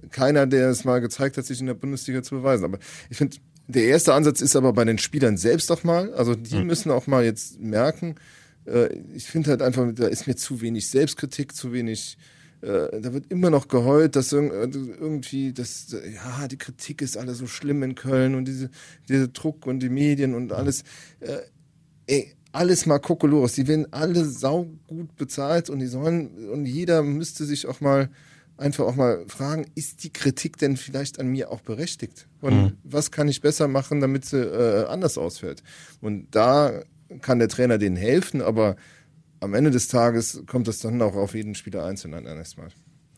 [0.10, 2.66] keiner, der es mal gezeigt hat, sich in der Bundesliga zu beweisen.
[2.66, 6.14] Aber ich finde, der erste Ansatz ist aber bei den Spielern selbst doch mal.
[6.14, 8.16] Also die müssen auch mal jetzt merken,
[8.66, 12.18] äh, ich finde halt einfach, da ist mir zu wenig Selbstkritik, zu wenig
[12.62, 17.34] äh, da wird immer noch geheult, dass äh, irgendwie, dass, ja, die Kritik ist alle
[17.34, 18.70] so schlimm in Köln und diese,
[19.10, 20.84] dieser Druck und die Medien und alles.
[21.22, 21.40] Äh,
[22.06, 23.54] ey, alles mal Kokolores.
[23.54, 28.10] Die werden alle saugut bezahlt und die sollen, und jeder müsste sich auch mal
[28.62, 32.28] einfach auch mal fragen, ist die Kritik denn vielleicht an mir auch berechtigt?
[32.40, 35.64] Und was kann ich besser machen, damit sie äh, anders ausfällt?
[36.00, 36.82] Und da
[37.22, 38.76] kann der Trainer denen helfen, aber
[39.42, 42.70] am Ende des Tages kommt es dann auch auf jeden Spieler einzeln an erstmal.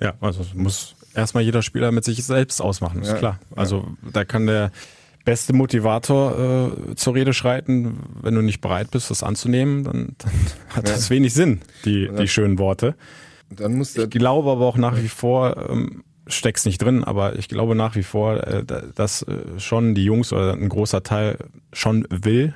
[0.01, 3.39] Ja, also muss erstmal jeder Spieler mit sich selbst ausmachen, ist Ja, klar.
[3.55, 4.71] Also da kann der
[5.25, 10.31] beste Motivator äh, zur Rede schreiten, wenn du nicht bereit bist, das anzunehmen, dann, dann
[10.69, 12.95] hat das wenig Sinn, die, die schönen Worte.
[13.55, 17.37] Dann muss der Ich glaube aber auch nach wie vor, ähm, steck's nicht drin, aber
[17.37, 21.03] ich glaube nach wie vor, äh, da- dass äh, schon die Jungs oder ein großer
[21.03, 21.37] Teil
[21.73, 22.53] schon will.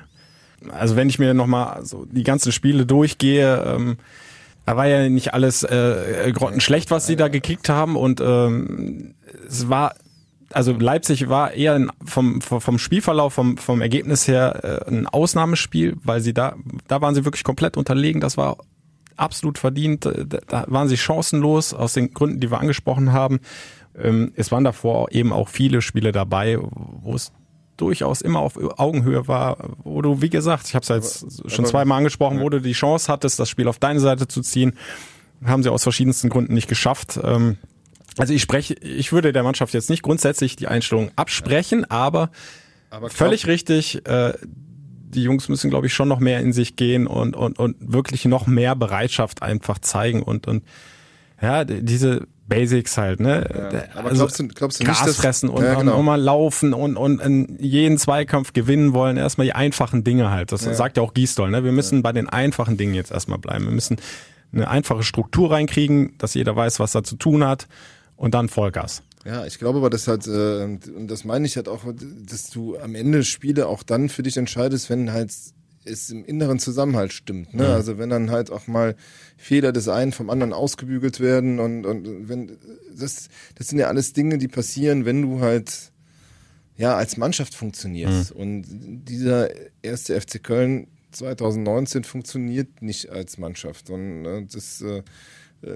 [0.70, 3.96] Also wenn ich mir nochmal so die ganzen Spiele durchgehe, ähm,
[4.66, 9.14] da war ja nicht alles äh, grottenschlecht, was sie da gekickt haben und ähm,
[9.46, 9.94] es war
[10.50, 16.22] also Leipzig war eher vom, vom Spielverlauf, vom, vom Ergebnis her äh, ein Ausnahmespiel, weil
[16.22, 16.56] sie da,
[16.86, 18.22] da waren sie wirklich komplett unterlegen.
[18.22, 18.56] Das war
[19.18, 20.04] absolut verdient.
[20.04, 23.40] Da waren sie chancenlos aus den Gründen, die wir angesprochen haben.
[23.96, 27.32] Ähm, es waren davor eben auch viele Spiele dabei, wo es
[27.76, 31.98] durchaus immer auf Augenhöhe war, wo du, wie gesagt, ich habe es jetzt schon zweimal
[31.98, 34.74] angesprochen, wo du die Chance hattest, das Spiel auf deine Seite zu ziehen,
[35.44, 37.20] haben sie aus verschiedensten Gründen nicht geschafft.
[37.22, 37.56] Ähm,
[38.16, 42.30] also ich spreche, ich würde der Mannschaft jetzt nicht grundsätzlich die Einstellung absprechen, aber,
[42.90, 44.02] aber völlig richtig.
[45.10, 48.24] Die Jungs müssen, glaube ich, schon noch mehr in sich gehen und, und, und wirklich
[48.24, 50.62] noch mehr Bereitschaft einfach zeigen und, und
[51.40, 53.46] ja, diese Basics halt, ne?
[53.72, 55.98] Ja, aber also glaubst du, glaubst du Gas nicht, dass, fressen und, ja, genau.
[55.98, 60.50] und mal laufen und, und in jeden Zweikampf gewinnen wollen, erstmal die einfachen Dinge halt.
[60.50, 60.72] Das ja.
[60.72, 61.62] sagt ja auch Giesdoll, ne?
[61.62, 63.66] Wir müssen bei den einfachen Dingen jetzt erstmal bleiben.
[63.66, 63.98] Wir müssen
[64.52, 67.68] eine einfache Struktur reinkriegen, dass jeder weiß, was er zu tun hat
[68.16, 69.02] und dann Vollgas.
[69.24, 72.78] Ja, ich glaube aber, dass halt, äh, und das meine ich halt auch, dass du
[72.78, 75.32] am Ende Spiele auch dann für dich entscheidest, wenn halt
[75.84, 77.54] es im inneren Zusammenhalt stimmt.
[77.54, 77.64] Ne?
[77.64, 77.74] Ja.
[77.74, 78.94] Also wenn dann halt auch mal
[79.36, 82.58] Fehler des einen vom anderen ausgebügelt werden und, und wenn
[82.94, 85.92] das, das sind ja alles Dinge, die passieren, wenn du halt
[86.76, 88.34] ja als Mannschaft funktionierst.
[88.34, 88.40] Mhm.
[88.40, 88.64] Und
[89.08, 89.50] dieser
[89.82, 93.90] erste FC Köln 2019 funktioniert nicht als Mannschaft.
[93.90, 95.02] Und äh, das äh,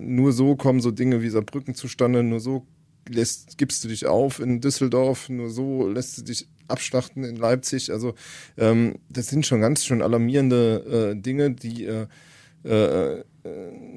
[0.01, 2.67] nur so kommen so Dinge wie Saarbrücken zustande, nur so
[3.09, 7.91] lässt, gibst du dich auf in Düsseldorf, nur so lässt du dich abschlachten in Leipzig.
[7.91, 8.15] Also
[8.57, 12.07] ähm, das sind schon ganz schön alarmierende äh, Dinge, die äh,
[12.65, 13.25] äh,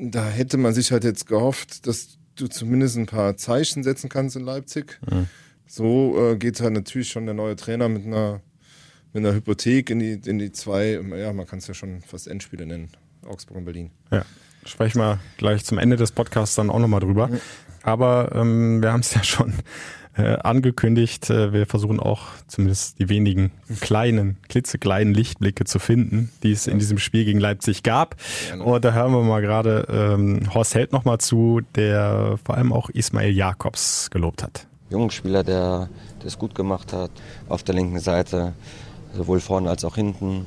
[0.02, 4.36] da hätte man sich halt jetzt gehofft, dass du zumindest ein paar Zeichen setzen kannst
[4.36, 5.00] in Leipzig.
[5.10, 5.28] Mhm.
[5.68, 8.42] So äh, geht halt natürlich schon der neue Trainer mit einer
[9.14, 12.28] mit einer Hypothek in die in die zwei, ja man kann es ja schon fast
[12.28, 12.90] Endspiele nennen,
[13.26, 13.92] Augsburg und Berlin.
[14.12, 14.26] Ja
[14.66, 17.30] sprechen wir gleich zum Ende des Podcasts dann auch nochmal drüber.
[17.86, 19.54] Aber ähm, wir haben es ja schon
[20.18, 21.30] äh, angekündigt.
[21.30, 26.80] Äh, wir versuchen auch zumindest die wenigen kleinen, klitzekleinen Lichtblicke zu finden, die es in
[26.80, 28.16] diesem Spiel gegen Leipzig gab.
[28.64, 32.90] Und da hören wir mal gerade ähm, Horst Held nochmal zu, der vor allem auch
[32.90, 34.68] Ismail Jakobs gelobt hat.
[34.90, 35.90] Junger Spieler, der
[36.26, 37.12] es gut gemacht hat,
[37.50, 38.54] auf der linken Seite,
[39.14, 40.46] sowohl vorne als auch hinten.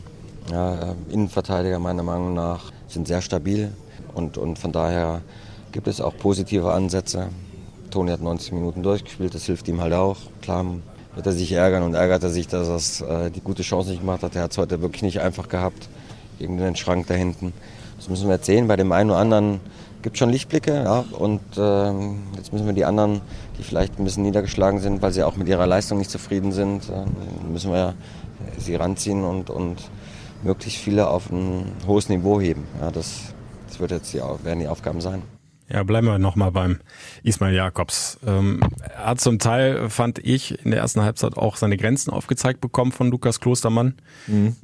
[0.50, 3.70] Ja, Innenverteidiger meiner Meinung nach sind sehr stabil,
[4.14, 5.22] und, und von daher
[5.72, 7.28] gibt es auch positive Ansätze.
[7.90, 10.16] Toni hat 90 Minuten durchgespielt, das hilft ihm halt auch.
[10.42, 10.64] Klar
[11.14, 14.00] wird er sich ärgern und ärgert er sich, dass er äh, die gute Chance nicht
[14.00, 14.36] gemacht hat.
[14.36, 15.88] Er hat es heute wirklich nicht einfach gehabt,
[16.38, 17.52] gegen den Schrank da hinten.
[17.96, 18.68] Das müssen wir jetzt sehen.
[18.68, 19.60] Bei dem einen oder anderen
[20.02, 20.74] gibt es schon Lichtblicke.
[20.74, 21.92] Ja, und äh,
[22.36, 23.20] jetzt müssen wir die anderen,
[23.58, 26.88] die vielleicht ein bisschen niedergeschlagen sind, weil sie auch mit ihrer Leistung nicht zufrieden sind,
[26.88, 27.94] äh, müssen wir
[28.56, 29.90] sie ranziehen und, und
[30.42, 32.64] möglichst viele auf ein hohes Niveau heben.
[32.80, 33.34] Ja, das
[33.78, 35.22] wird jetzt die, werden die Aufgaben sein.
[35.70, 36.78] Ja, bleiben wir nochmal beim
[37.22, 38.18] Ismail Jakobs.
[38.26, 42.60] Ähm, er hat zum Teil, fand ich, in der ersten Halbzeit auch seine Grenzen aufgezeigt
[42.60, 43.94] bekommen von Lukas Klostermann,
[44.26, 44.56] mhm.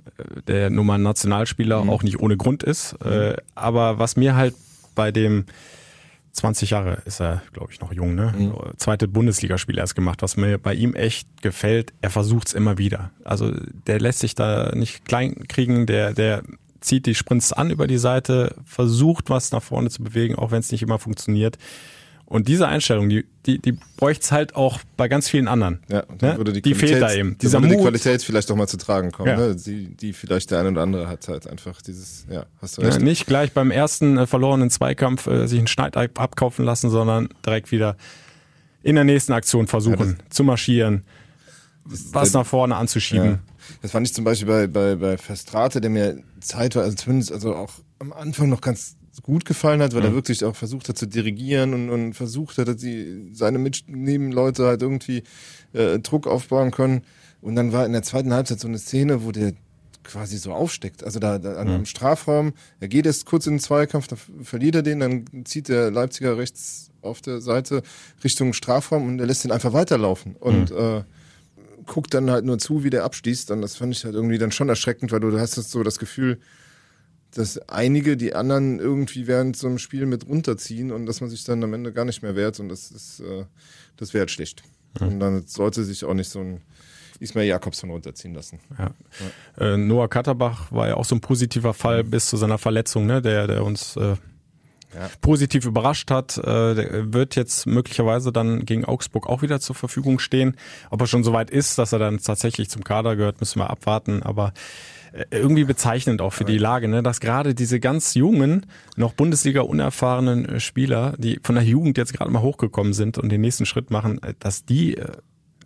[0.46, 1.90] der nun mal ein Nationalspieler mhm.
[1.90, 2.96] auch nicht ohne Grund ist.
[3.04, 3.12] Mhm.
[3.12, 4.54] Äh, aber was mir halt
[4.94, 5.44] bei dem
[6.32, 8.34] 20 Jahre ist er, glaube ich, noch jung, ne?
[8.36, 8.54] Mhm.
[8.76, 10.20] Zweite Bundesligaspiel erst gemacht.
[10.22, 13.10] Was mir bei ihm echt gefällt, er versucht es immer wieder.
[13.24, 13.52] Also
[13.86, 16.42] der lässt sich da nicht klein kriegen, der, der
[16.85, 20.61] zieht die Sprints an über die Seite, versucht was nach vorne zu bewegen, auch wenn
[20.61, 21.59] es nicht immer funktioniert.
[22.27, 25.81] Und diese Einstellung, die, die, die bräuchte es halt auch bei ganz vielen anderen.
[25.88, 26.42] Ja, ne?
[26.42, 27.37] die, die fehlt da eben.
[27.38, 27.79] Dieser würde Mut.
[27.81, 29.37] die Qualität vielleicht auch mal zu tragen kommen, ja.
[29.37, 29.55] ne?
[29.55, 32.99] die, die vielleicht der eine oder andere hat halt einfach dieses, ja, hast du recht.
[32.99, 37.29] Ja, nicht gleich beim ersten äh, verlorenen Zweikampf äh, sich einen Schneid abkaufen lassen, sondern
[37.44, 37.97] direkt wieder
[38.83, 41.05] in der nächsten Aktion versuchen ja, zu marschieren,
[41.85, 43.40] was nach vorne anzuschieben.
[43.83, 47.33] Das fand ich zum Beispiel bei, bei, bei Verstrate, der mir Zeit war, also zumindest
[47.33, 50.09] also auch am Anfang noch ganz gut gefallen hat, weil mhm.
[50.09, 54.66] er wirklich auch versucht hat zu dirigieren und, und versucht hat, dass die, seine Mitnebenleute
[54.66, 55.22] halt irgendwie
[55.72, 57.02] äh, Druck aufbauen können.
[57.40, 59.52] Und dann war in der zweiten Halbzeit so eine Szene, wo der
[60.02, 61.02] quasi so aufsteckt.
[61.04, 61.70] Also da, da mhm.
[61.70, 65.68] am Strafraum, er geht erst kurz in den Zweikampf, da verliert er den, dann zieht
[65.68, 67.83] der Leipziger rechts auf der Seite
[68.22, 70.37] Richtung Strafraum und er lässt ihn einfach weiterlaufen.
[70.37, 70.76] Und mhm.
[70.76, 71.02] äh,
[71.87, 73.51] guckt dann halt nur zu, wie der abschließt.
[73.51, 76.38] Und das fand ich halt irgendwie dann schon erschreckend, weil du hast so das Gefühl,
[77.33, 81.44] dass einige die anderen irgendwie während so einem Spiel mit runterziehen und dass man sich
[81.44, 82.61] dann am Ende gar nicht mehr wehrt.
[82.61, 83.44] Und das ist, äh,
[83.97, 84.62] das wäre halt schlecht.
[85.01, 85.07] Mhm.
[85.07, 86.62] Und dann sollte sich auch nicht so ein
[87.20, 88.61] Ismail Jakobsson runterziehen lassen.
[88.79, 88.90] Ja.
[89.59, 89.75] ja.
[89.75, 92.11] Äh, Noah Katterbach war ja auch so ein positiver Fall mhm.
[92.11, 93.23] bis zu seiner Verletzung, ne?
[93.23, 94.16] der, der uns äh,
[94.94, 95.11] ja.
[95.20, 100.57] positiv überrascht hat, äh, wird jetzt möglicherweise dann gegen Augsburg auch wieder zur Verfügung stehen.
[100.90, 104.22] Ob er schon soweit ist, dass er dann tatsächlich zum Kader gehört, müssen wir abwarten.
[104.22, 104.52] Aber
[105.12, 107.02] äh, irgendwie bezeichnend auch für die Lage, ne?
[107.02, 112.12] dass gerade diese ganz jungen, noch Bundesliga unerfahrenen äh, Spieler, die von der Jugend jetzt
[112.12, 114.96] gerade mal hochgekommen sind und den nächsten Schritt machen, äh, dass die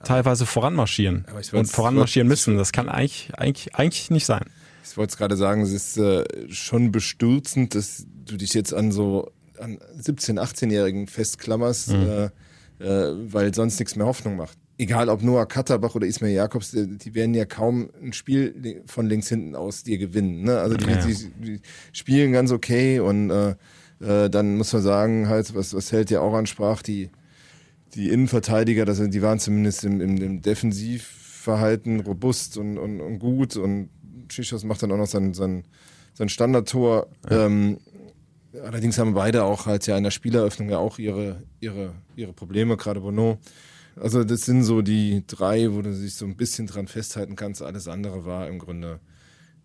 [0.04, 2.56] teilweise voranmarschieren und voranmarschieren müssen.
[2.56, 4.44] Das kann eigentlich, eigentlich, eigentlich nicht sein.
[4.90, 8.92] Ich wollte es gerade sagen, es ist äh, schon bestürzend, dass du dich jetzt an
[8.92, 12.06] so an 17-, 18-Jährigen festklammerst, mhm.
[12.06, 12.24] äh,
[12.78, 14.56] äh, weil sonst nichts mehr Hoffnung macht.
[14.78, 19.06] Egal ob Noah Katterbach oder Ismail Jakobs, die, die, werden ja kaum ein Spiel von
[19.06, 20.42] links hinten aus dir gewinnen.
[20.42, 20.60] Ne?
[20.60, 21.04] Also die, ja.
[21.04, 21.60] die, die
[21.92, 23.56] spielen ganz okay und äh,
[24.00, 27.10] äh, dann muss man sagen, halt, was, was Held ja auch ansprach, die,
[27.94, 33.56] die Innenverteidiger, das, die waren zumindest im, im, im Defensivverhalten robust und, und, und gut
[33.56, 33.88] und
[34.30, 35.64] Schichos macht dann auch noch sein, sein,
[36.14, 37.08] sein Standardtor.
[37.30, 37.46] Ja.
[37.46, 37.78] Ähm,
[38.62, 42.76] allerdings haben beide auch halt ja in der Spieleröffnung ja auch ihre, ihre, ihre Probleme,
[42.76, 43.38] gerade Bono.
[43.96, 47.62] Also das sind so die drei, wo du dich so ein bisschen dran festhalten kannst.
[47.62, 49.00] Alles andere war im Grunde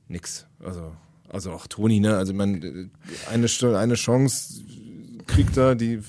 [0.08, 0.48] nix.
[0.60, 0.94] Also,
[1.30, 2.18] also auch Toni, ne?
[2.18, 2.92] Also man
[3.30, 3.48] eine,
[3.78, 4.64] eine Chance
[5.28, 6.02] kriegt er, die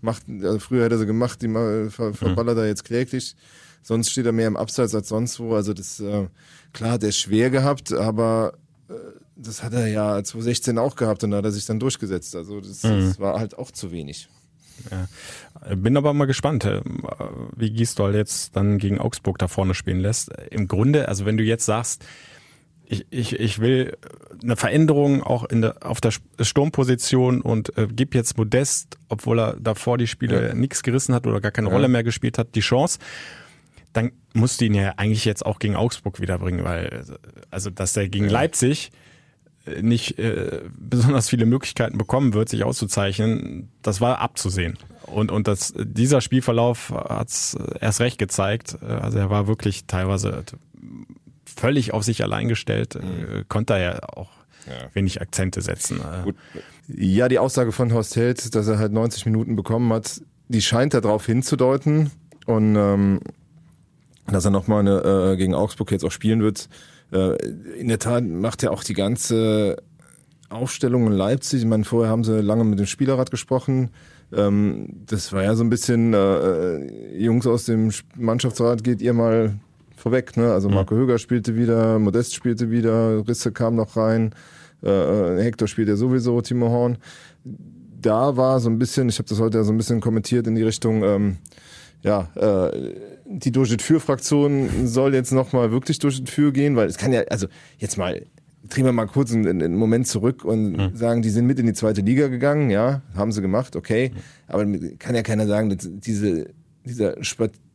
[0.00, 3.36] macht, also früher hätte er sie gemacht, die ver, verballert er jetzt kläglich.
[3.84, 5.54] Sonst steht er mehr im Abseits als sonst wo.
[5.54, 6.26] Also das, äh,
[6.72, 8.54] klar, hat er schwer gehabt, aber
[8.88, 8.94] äh,
[9.36, 12.34] das hat er ja 2016 auch gehabt und da hat er sich dann durchgesetzt.
[12.34, 13.08] Also das, mhm.
[13.08, 14.30] das war halt auch zu wenig.
[14.90, 15.76] Ja.
[15.76, 16.80] Bin aber mal gespannt, äh,
[17.54, 20.30] wie Gisdol jetzt dann gegen Augsburg da vorne spielen lässt.
[20.50, 22.02] Im Grunde, also wenn du jetzt sagst,
[22.86, 23.98] ich, ich, ich will
[24.42, 29.56] eine Veränderung auch in der, auf der Sturmposition und äh, gib jetzt Modest, obwohl er
[29.60, 30.54] davor die Spiele ja.
[30.54, 31.74] nichts gerissen hat oder gar keine ja.
[31.74, 32.98] Rolle mehr gespielt hat, die Chance
[33.94, 37.04] dann musst du ihn ja eigentlich jetzt auch gegen Augsburg wiederbringen, weil
[37.50, 38.32] also dass er gegen ja.
[38.32, 38.90] Leipzig
[39.64, 44.76] äh, nicht äh, besonders viele Möglichkeiten bekommen wird, sich auszuzeichnen, das war abzusehen.
[45.06, 48.82] Und, und das, dieser Spielverlauf hat's erst recht gezeigt.
[48.82, 50.44] Also er war wirklich teilweise
[51.44, 53.44] völlig auf sich allein gestellt, mhm.
[53.48, 54.30] konnte er ja auch
[54.66, 54.88] ja.
[54.94, 56.00] wenig Akzente setzen.
[56.24, 56.36] Gut.
[56.88, 60.94] Ja, die Aussage von Horst Held, dass er halt 90 Minuten bekommen hat, die scheint
[60.94, 62.10] darauf hinzudeuten.
[62.46, 63.20] Und ähm,
[64.26, 66.68] dass er nochmal eine, äh, gegen Augsburg jetzt auch spielen wird.
[67.12, 67.36] Äh,
[67.78, 69.76] in der Tat macht er auch die ganze
[70.48, 71.60] Aufstellung in Leipzig.
[71.60, 73.90] Ich meine, vorher haben sie lange mit dem Spielerrat gesprochen.
[74.32, 79.12] Ähm, das war ja so ein bisschen, äh, äh Jungs aus dem Mannschaftsrat, geht ihr
[79.12, 79.54] mal
[79.96, 80.36] vorweg.
[80.36, 80.52] Ne?
[80.52, 80.76] Also mhm.
[80.76, 84.34] Marco Höger spielte wieder, Modest spielte wieder, Risse kam noch rein,
[84.82, 86.98] äh, äh Hector spielt ja sowieso, Timo Horn.
[88.00, 90.54] Da war so ein bisschen, ich habe das heute ja so ein bisschen kommentiert in
[90.54, 91.36] die Richtung, ähm,
[92.04, 97.12] ja, äh, die Durch für-Fraktion soll jetzt nochmal wirklich durch für gehen, weil es kann
[97.12, 97.46] ja, also
[97.78, 98.26] jetzt mal,
[98.68, 100.94] drehen wir mal kurz einen, einen Moment zurück und mhm.
[100.94, 104.18] sagen, die sind mit in die zweite Liga gegangen, ja, haben sie gemacht, okay, mhm.
[104.46, 104.66] aber
[104.98, 106.50] kann ja keiner sagen, dass diese,
[106.84, 107.24] dieser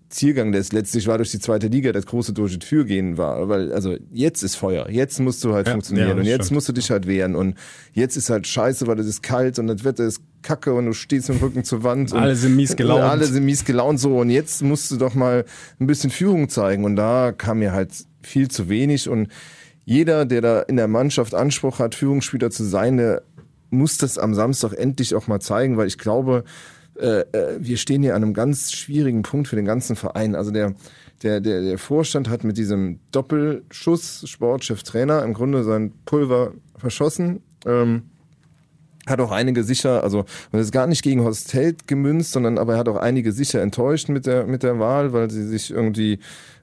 [0.10, 3.48] Spaziergang, der es letztlich war durch die zweite Liga, das große Durch für gehen war,
[3.48, 6.08] weil, also jetzt ist Feuer, jetzt musst du halt ja, funktionieren.
[6.08, 6.56] ja, und jetzt stimmt.
[6.56, 7.36] musst du dich halt wehren.
[7.36, 7.56] Und
[7.94, 10.94] jetzt ist halt scheiße, weil es ist kalt und das Wetter ist kacke und du
[10.94, 12.12] stehst mit dem Rücken zur Wand.
[12.14, 13.04] Alle sind mies gelaunt.
[13.04, 14.18] Alle sind mies gelaunt so.
[14.18, 15.46] Und jetzt musst du doch mal
[15.80, 16.86] ein bisschen Führung zeigen.
[16.86, 17.92] Und da kam mir halt
[18.24, 19.10] viel zu wenig.
[19.10, 19.28] Und
[19.86, 23.22] jeder, der da in der Mannschaft Anspruch hat, Führungsspieler zu sein, der
[23.70, 26.46] muss das am Samstag endlich auch mal zeigen, weil ich glaube,
[27.00, 30.36] äh, äh, wir stehen hier an einem ganz schwierigen Punkt für den ganzen Verein.
[30.36, 30.76] Also der,
[31.24, 37.42] der, der, der Vorstand hat mit diesem Doppelschuss Sportchef Trainer im Grunde sein Pulver verschossen.
[37.66, 38.04] Ähm,
[39.08, 42.74] hat auch einige sicher, also das ist gar nicht gegen Horst Held gemünzt, sondern aber
[42.74, 46.20] er hat auch einige sicher enttäuscht mit der mit der Wahl, weil sie sich irgendwie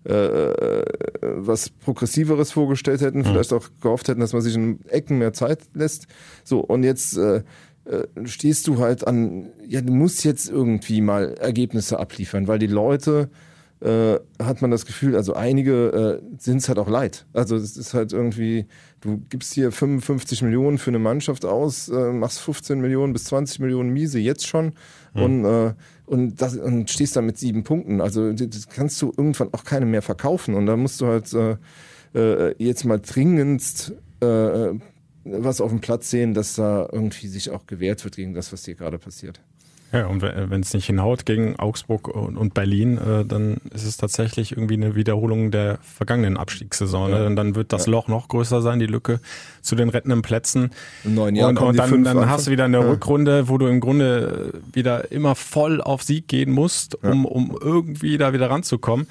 [0.06, 0.84] äh, äh
[1.22, 3.24] was progressiveres vorgestellt hätten, mhm.
[3.24, 6.06] vielleicht auch gehofft hätten, dass man sich in Ecken mehr Zeit lässt.
[6.44, 7.42] So und jetzt äh,
[8.24, 13.30] stehst du halt an, ja, du musst jetzt irgendwie mal Ergebnisse abliefern, weil die Leute
[13.80, 17.26] äh, hat man das Gefühl, also einige äh, sind es halt auch leid.
[17.34, 18.66] Also es ist halt irgendwie,
[19.00, 23.60] du gibst hier 55 Millionen für eine Mannschaft aus, äh, machst 15 Millionen bis 20
[23.60, 24.72] Millionen Miese jetzt schon
[25.14, 25.22] mhm.
[25.22, 25.74] und, äh,
[26.06, 28.00] und, das, und stehst da mit sieben Punkten.
[28.00, 31.56] Also das kannst du irgendwann auch keine mehr verkaufen und da musst du halt äh,
[32.14, 34.70] äh, jetzt mal dringendst äh,
[35.26, 38.64] was auf dem Platz sehen, dass da irgendwie sich auch gewehrt wird gegen das, was
[38.64, 39.40] hier gerade passiert.
[39.92, 44.52] Ja, und wenn es nicht hinhaut gegen Augsburg und, Berlin, äh, dann ist es tatsächlich
[44.52, 47.10] irgendwie eine Wiederholung der vergangenen Abstiegssaison.
[47.10, 47.16] Ne?
[47.16, 47.28] Ja.
[47.28, 47.34] Ne?
[47.36, 47.92] Dann wird das ja.
[47.92, 49.20] Loch noch größer sein, die Lücke
[49.62, 50.70] zu den rettenden Plätzen.
[51.04, 52.88] In neun Jahren und, und dann, dann hast du wieder eine ja.
[52.88, 58.18] Rückrunde, wo du im Grunde wieder immer voll auf Sieg gehen musst, um, um irgendwie
[58.18, 59.06] da wieder ranzukommen.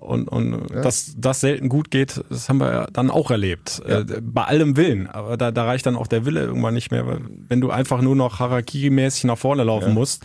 [0.00, 0.80] Und, und ja.
[0.80, 3.82] dass das selten gut geht, das haben wir ja dann auch erlebt.
[3.86, 4.00] Ja.
[4.00, 5.08] Äh, bei allem Willen.
[5.08, 7.20] Aber da, da reicht dann auch der Wille irgendwann nicht mehr.
[7.48, 9.94] Wenn du einfach nur noch Harakiri-mäßig nach vorne laufen ja.
[9.94, 10.24] musst,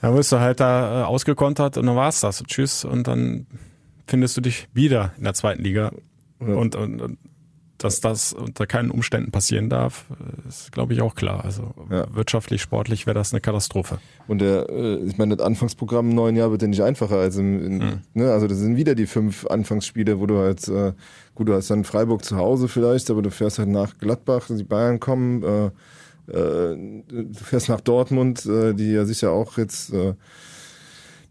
[0.00, 2.42] dann wirst du halt da äh, ausgekontert und dann war's das.
[2.44, 2.84] Tschüss.
[2.84, 3.46] Und dann
[4.06, 5.92] findest du dich wieder in der zweiten Liga.
[6.38, 7.18] Und, und, und
[7.82, 10.06] dass das unter keinen Umständen passieren darf,
[10.48, 11.44] ist, glaube ich, auch klar.
[11.44, 12.06] Also ja.
[12.14, 13.98] wirtschaftlich, sportlich wäre das eine Katastrophe.
[14.28, 17.16] Und der, äh, ich meine, das Anfangsprogramm im neuen Jahr wird ja nicht einfacher.
[17.16, 18.00] Also, in, mhm.
[18.14, 20.92] ne, also das sind wieder die fünf Anfangsspiele, wo du halt, äh,
[21.34, 24.64] gut, du hast dann Freiburg zu Hause vielleicht, aber du fährst halt nach Gladbach, die
[24.64, 25.66] Bayern kommen, äh,
[26.30, 26.76] äh,
[27.08, 30.14] du fährst nach Dortmund, äh, die ja sicher auch jetzt äh,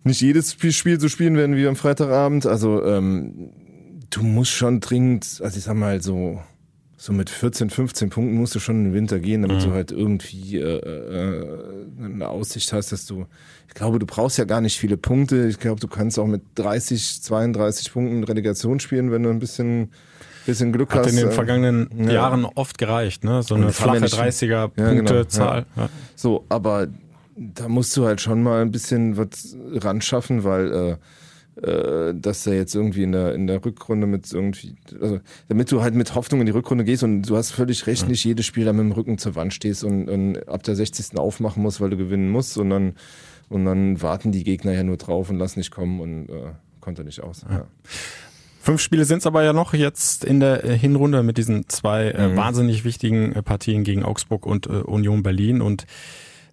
[0.04, 2.46] nicht jedes Spiel so spielen werden wie am Freitagabend.
[2.46, 3.52] Also ähm,
[4.12, 6.42] du musst schon dringend, also ich sag mal so,
[6.98, 9.64] so mit 14, 15 Punkten musst du schon in den Winter gehen, damit mhm.
[9.64, 11.66] du halt irgendwie äh, äh,
[12.04, 13.26] eine Aussicht hast, dass du,
[13.68, 15.48] ich glaube, du brauchst ja gar nicht viele Punkte.
[15.48, 19.90] Ich glaube, du kannst auch mit 30, 32 Punkten Relegation spielen, wenn du ein bisschen
[20.46, 21.12] bisschen Glück Hat hast.
[21.12, 22.14] in den vergangenen ja.
[22.14, 23.44] Jahren oft gereicht, ne?
[23.44, 25.58] So eine flache 30er Punktezahl.
[25.60, 25.90] Ja, genau, ja.
[26.16, 26.88] So, aber
[27.36, 30.98] da musst du halt schon mal ein bisschen was ran schaffen, weil äh, äh,
[31.56, 35.94] dass er jetzt irgendwie in der, in der Rückrunde mit irgendwie, also damit du halt
[35.94, 38.72] mit Hoffnung in die Rückrunde gehst und du hast völlig recht, nicht jedes Spiel da
[38.72, 41.18] mit dem Rücken zur Wand stehst und, und ab der 60.
[41.18, 42.96] aufmachen musst, weil du gewinnen musst, sondern
[43.52, 47.04] und dann warten die Gegner ja nur drauf und lassen nicht kommen und äh, konnte
[47.04, 47.46] nicht aus.
[47.50, 47.68] Ja.
[48.62, 52.12] Fünf Spiele sind es aber ja noch jetzt in der äh, Hinrunde mit diesen zwei
[52.12, 52.38] äh, mhm.
[52.38, 55.62] wahnsinnig wichtigen äh, Partien gegen Augsburg und äh, Union Berlin.
[55.62, 55.86] Und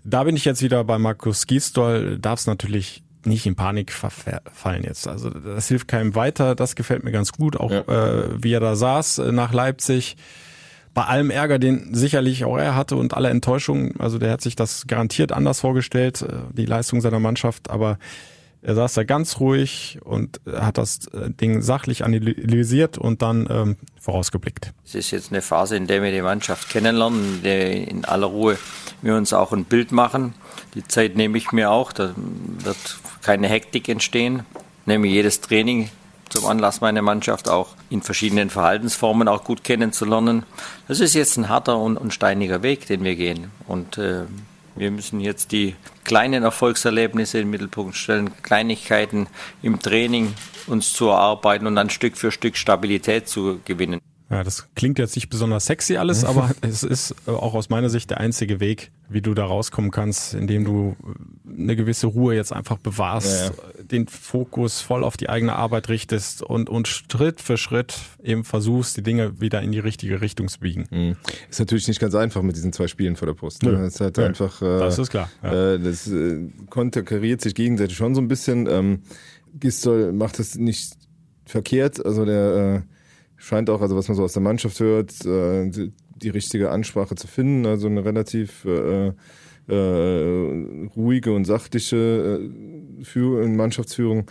[0.04, 2.18] da bin ich jetzt wieder bei Markus Giesdoll.
[2.18, 5.06] Darf es natürlich nicht in Panik verfallen jetzt.
[5.06, 6.54] Also das hilft keinem weiter.
[6.54, 7.80] Das gefällt mir ganz gut, auch ja.
[7.80, 10.16] äh, wie er da saß äh, nach Leipzig.
[10.94, 14.56] Bei allem Ärger, den sicherlich auch er hatte und aller Enttäuschung, also der hat sich
[14.56, 17.98] das garantiert anders vorgestellt, äh, die Leistung seiner Mannschaft, aber
[18.62, 23.76] er saß da ganz ruhig und hat das äh, Ding sachlich analysiert und dann ähm,
[24.00, 24.72] vorausgeblickt.
[24.84, 28.26] Es ist jetzt eine Phase, in der wir die Mannschaft kennenlernen, in der in aller
[28.26, 28.58] Ruhe
[29.02, 30.34] wir uns auch ein Bild machen.
[30.74, 34.42] Die Zeit nehme ich mir auch, da wird keine Hektik entstehen.
[34.86, 35.90] Nehme jedes Training
[36.28, 40.44] zum Anlass, meine Mannschaft auch in verschiedenen Verhaltensformen auch gut kennenzulernen.
[40.88, 43.50] Das ist jetzt ein harter und, und steiniger Weg, den wir gehen.
[43.66, 44.24] Und äh,
[44.78, 45.74] wir müssen jetzt die
[46.04, 49.26] kleinen Erfolgserlebnisse in den Mittelpunkt stellen, Kleinigkeiten
[49.62, 50.34] im Training
[50.66, 54.00] uns zu erarbeiten und dann Stück für Stück Stabilität zu gewinnen.
[54.30, 57.88] Ja, das klingt jetzt nicht besonders sexy alles, aber es ist äh, auch aus meiner
[57.88, 62.34] Sicht der einzige Weg, wie du da rauskommen kannst, indem du äh, eine gewisse Ruhe
[62.34, 63.82] jetzt einfach bewahrst, ja, ja.
[63.84, 68.98] den Fokus voll auf die eigene Arbeit richtest und, und Schritt für Schritt eben versuchst,
[68.98, 70.86] die Dinge wieder in die richtige Richtung zu biegen.
[70.90, 71.16] Mhm.
[71.48, 73.62] Ist natürlich nicht ganz einfach mit diesen zwei Spielen vor der Post.
[73.62, 73.72] Ne?
[73.72, 74.26] Das ist halt Nö.
[74.26, 74.60] einfach.
[74.60, 75.30] Äh, das ist klar.
[75.42, 75.74] Ja.
[75.74, 78.66] Äh, das äh, konterkariert sich gegenseitig schon so ein bisschen.
[78.66, 79.02] Ähm,
[79.58, 80.92] Gistol macht das nicht
[81.46, 82.97] verkehrt, also der äh,
[83.38, 87.14] scheint auch, also was man so aus der Mannschaft hört, äh, die, die richtige Ansprache
[87.14, 87.64] zu finden.
[87.66, 89.12] Also eine relativ äh,
[89.68, 94.26] äh, ruhige und sachliche äh, Führung, Mannschaftsführung.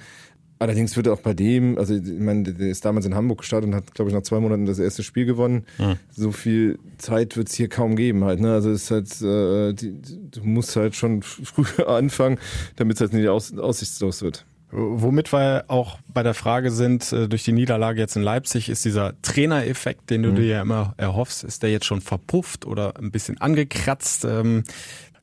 [0.60, 3.70] Allerdings wird er auch bei dem, also ich meine, der ist damals in Hamburg gestartet
[3.70, 5.66] und hat, glaube ich, nach zwei Monaten das erste Spiel gewonnen.
[5.78, 5.98] Mhm.
[6.10, 8.40] So viel Zeit wird es hier kaum geben halt.
[8.40, 8.54] Ne?
[8.54, 10.02] Also es ist halt, äh, die,
[10.32, 12.40] du musst halt schon früher anfangen,
[12.76, 14.46] damit es halt nicht aus, aussichtslos wird.
[14.70, 18.84] Womit wir auch bei der Frage sind, äh, durch die Niederlage jetzt in Leipzig, ist
[18.84, 20.36] dieser Trainereffekt, den du mhm.
[20.36, 24.26] dir ja immer erhoffst, ist der jetzt schon verpufft oder ein bisschen angekratzt?
[24.26, 24.66] Ähm,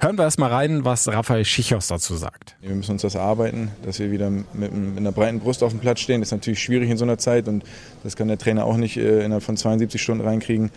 [0.00, 2.56] hören wir erstmal rein, was Raphael Schichos dazu sagt.
[2.62, 5.80] Wir müssen uns das erarbeiten, dass wir wieder mit, mit einer breiten Brust auf dem
[5.80, 6.22] Platz stehen.
[6.22, 7.64] Das ist natürlich schwierig in so einer Zeit und
[8.02, 10.70] das kann der Trainer auch nicht äh, innerhalb von 72 Stunden reinkriegen.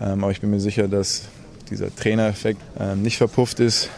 [0.00, 1.22] Ähm, aber ich bin mir sicher, dass
[1.70, 3.90] dieser Trainereffekt ähm, nicht verpufft ist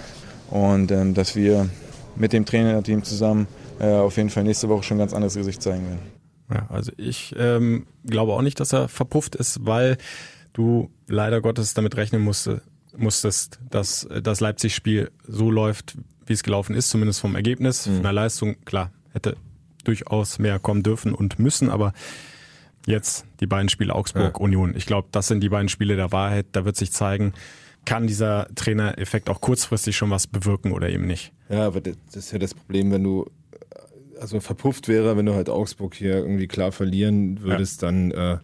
[0.49, 1.69] und dass wir
[2.17, 3.49] mit dem Trainerteam zusammen
[3.81, 6.01] auf jeden Fall nächste Woche schon ein ganz anderes Gesicht zeigen werden.
[6.53, 9.97] Ja, also ich ähm, glaube auch nicht, dass er verpufft ist, weil
[10.53, 12.63] du leider Gottes damit rechnen musste,
[12.97, 15.97] musstest, dass das Leipzig-Spiel so läuft,
[16.27, 17.87] wie es gelaufen ist, zumindest vom Ergebnis.
[17.87, 17.95] Mhm.
[17.95, 19.37] Von der Leistung, klar, hätte
[19.85, 21.93] durchaus mehr kommen dürfen und müssen, aber
[22.87, 24.41] jetzt die beiden Spiele Augsburg, ja.
[24.41, 24.75] Union.
[24.77, 26.47] Ich glaube, das sind die beiden Spiele der Wahrheit.
[26.53, 27.33] Da wird sich zeigen,
[27.85, 31.33] kann dieser Trainereffekt auch kurzfristig schon was bewirken oder eben nicht.
[31.49, 33.27] Ja, aber das ist ja das Problem, wenn du
[34.21, 37.89] also verpufft wäre, wenn du halt Augsburg hier irgendwie klar verlieren würdest, ja.
[37.89, 38.39] dann, äh,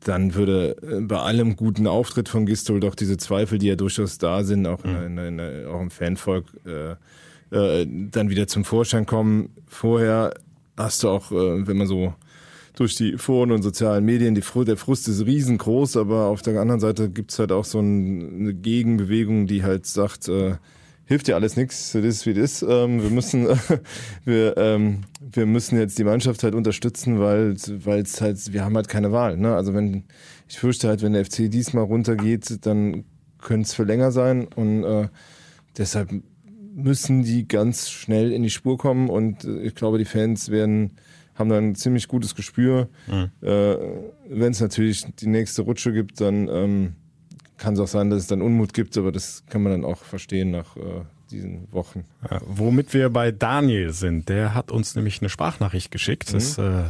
[0.00, 4.18] dann würde äh, bei allem guten Auftritt von Gistol doch diese Zweifel, die ja durchaus
[4.18, 5.18] da sind, auch, mhm.
[5.18, 6.96] in, in, in, auch im Fanvolk, äh,
[7.54, 9.50] äh, dann wieder zum Vorschein kommen.
[9.66, 10.34] Vorher
[10.76, 12.14] hast du auch, äh, wenn man so
[12.74, 16.80] durch die Foren und sozialen Medien, die, der Frust ist riesengroß, aber auf der anderen
[16.80, 20.56] Seite gibt's halt auch so ein, eine Gegenbewegung, die halt sagt, äh,
[21.06, 22.62] hilft ja alles nichts, das ist wie das.
[22.62, 23.48] Ähm, wir müssen,
[24.24, 28.76] wir, ähm, wir müssen jetzt die Mannschaft halt unterstützen, weil, weil es halt, wir haben
[28.76, 29.36] halt keine Wahl.
[29.36, 29.54] Ne?
[29.54, 30.04] Also wenn,
[30.48, 33.04] ich fürchte halt, wenn der FC diesmal runtergeht, dann
[33.38, 35.08] könnte es für länger sein und äh,
[35.78, 36.10] deshalb
[36.74, 40.98] müssen die ganz schnell in die Spur kommen und äh, ich glaube, die Fans werden
[41.36, 42.88] haben dann ein ziemlich gutes Gespür.
[43.06, 43.30] Mhm.
[43.46, 43.76] Äh,
[44.28, 46.92] wenn es natürlich die nächste Rutsche gibt, dann ähm,
[47.58, 49.98] kann es auch sein, dass es dann Unmut gibt, aber das kann man dann auch
[49.98, 50.80] verstehen nach äh,
[51.30, 52.04] diesen Wochen.
[52.30, 56.30] Ja, womit wir bei Daniel sind, der hat uns nämlich eine Sprachnachricht geschickt.
[56.30, 56.34] Mhm.
[56.34, 56.84] Das äh,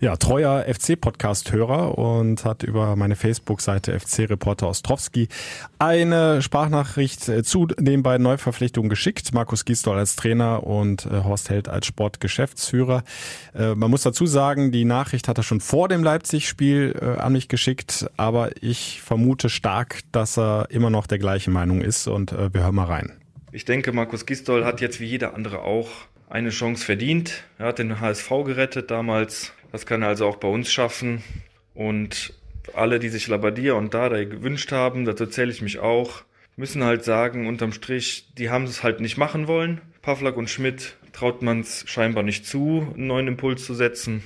[0.00, 5.28] ja, treuer FC-Podcast-Hörer und hat über meine Facebook-Seite FC-Reporter Ostrowski
[5.78, 9.34] eine Sprachnachricht äh, zu den beiden Neuverpflichtungen geschickt.
[9.34, 13.02] Markus Gisdol als Trainer und äh, Horst Held als Sportgeschäftsführer.
[13.54, 17.48] Äh, man muss dazu sagen, die Nachricht hat er schon vor dem Leipzig-Spiel an mich
[17.48, 22.62] geschickt, aber ich vermute stark, dass er immer noch der gleichen Meinung ist und wir
[22.62, 23.12] hören mal rein.
[23.52, 25.88] Ich denke, Markus Gisdol hat jetzt wie jeder andere auch
[26.30, 27.44] eine Chance verdient.
[27.58, 31.22] Er hat den HSV gerettet damals das kann er also auch bei uns schaffen.
[31.74, 32.34] Und
[32.74, 36.22] alle, die sich Labadia und Dardai gewünscht haben, dazu zähle ich mich auch,
[36.56, 39.80] müssen halt sagen, unterm Strich, die haben es halt nicht machen wollen.
[40.02, 44.22] Pavlak und Schmidt traut man es scheinbar nicht zu, einen neuen Impuls zu setzen.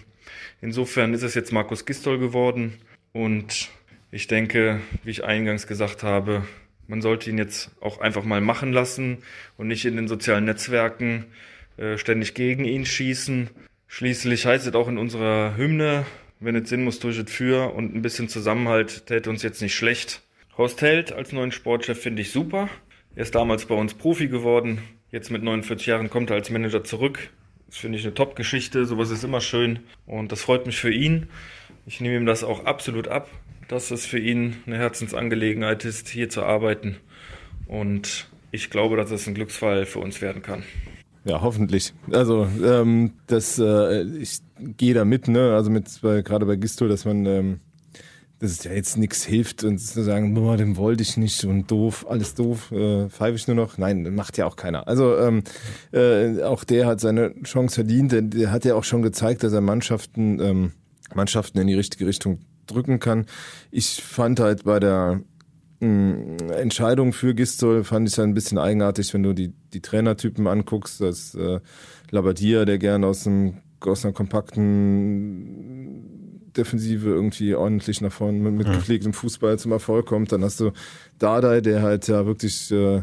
[0.61, 2.79] Insofern ist es jetzt Markus Gistol geworden.
[3.13, 3.69] Und
[4.11, 6.45] ich denke, wie ich eingangs gesagt habe,
[6.87, 9.19] man sollte ihn jetzt auch einfach mal machen lassen
[9.57, 11.27] und nicht in den sozialen Netzwerken
[11.77, 13.51] äh, ständig gegen ihn schießen.
[13.95, 16.07] Schließlich heißt es auch in unserer Hymne,
[16.41, 19.75] wenn es Sinn muss, durch es für und ein bisschen Zusammenhalt täte uns jetzt nicht
[19.75, 20.23] schlecht.
[20.57, 22.71] Horst Held als neuen Sportchef finde ich super.
[23.15, 24.79] Er ist damals bei uns Profi geworden.
[25.11, 27.19] Jetzt mit 49 Jahren kommt er als Manager zurück.
[27.67, 28.87] Das finde ich eine Top-Geschichte.
[28.87, 29.81] Sowas ist immer schön.
[30.07, 31.29] Und das freut mich für ihn.
[31.85, 33.29] Ich nehme ihm das auch absolut ab,
[33.69, 36.97] dass es für ihn eine Herzensangelegenheit ist, hier zu arbeiten.
[37.67, 40.63] Und ich glaube, dass es ein Glücksfall für uns werden kann.
[41.25, 41.95] Ja, hoffentlich.
[42.11, 45.55] Also ähm, das, äh, ich gehe da mit, ne?
[45.55, 47.61] Also mit bei, gerade bei Gisto, dass man, ähm,
[48.41, 51.71] dass es ja jetzt nichts hilft und zu sagen, boah, den wollte ich nicht und
[51.71, 53.79] doof, alles doof, äh, pfeife ich nur noch.
[53.79, 54.89] Nein, macht ja auch keiner.
[54.89, 55.45] Also ähm,
[55.93, 58.11] äh, auch der hat seine Chance verdient.
[58.11, 60.73] Der, der hat ja auch schon gezeigt, dass er Mannschaften, ähm,
[61.15, 63.27] Mannschaften in die richtige Richtung drücken kann.
[63.71, 65.21] Ich fand halt bei der
[65.83, 71.01] Entscheidung für Gistol fand ich ja ein bisschen eigenartig, wenn du die, die Trainertypen anguckst.
[71.01, 71.59] Das äh,
[72.11, 75.73] Labadia, der gerne aus, einem, aus einer kompakten
[76.57, 80.31] Defensive irgendwie ordentlich nach vorne mit, mit gepflegtem Fußball zum Erfolg kommt.
[80.31, 80.71] Dann hast du
[81.19, 83.03] Dardai, der halt ja wirklich äh,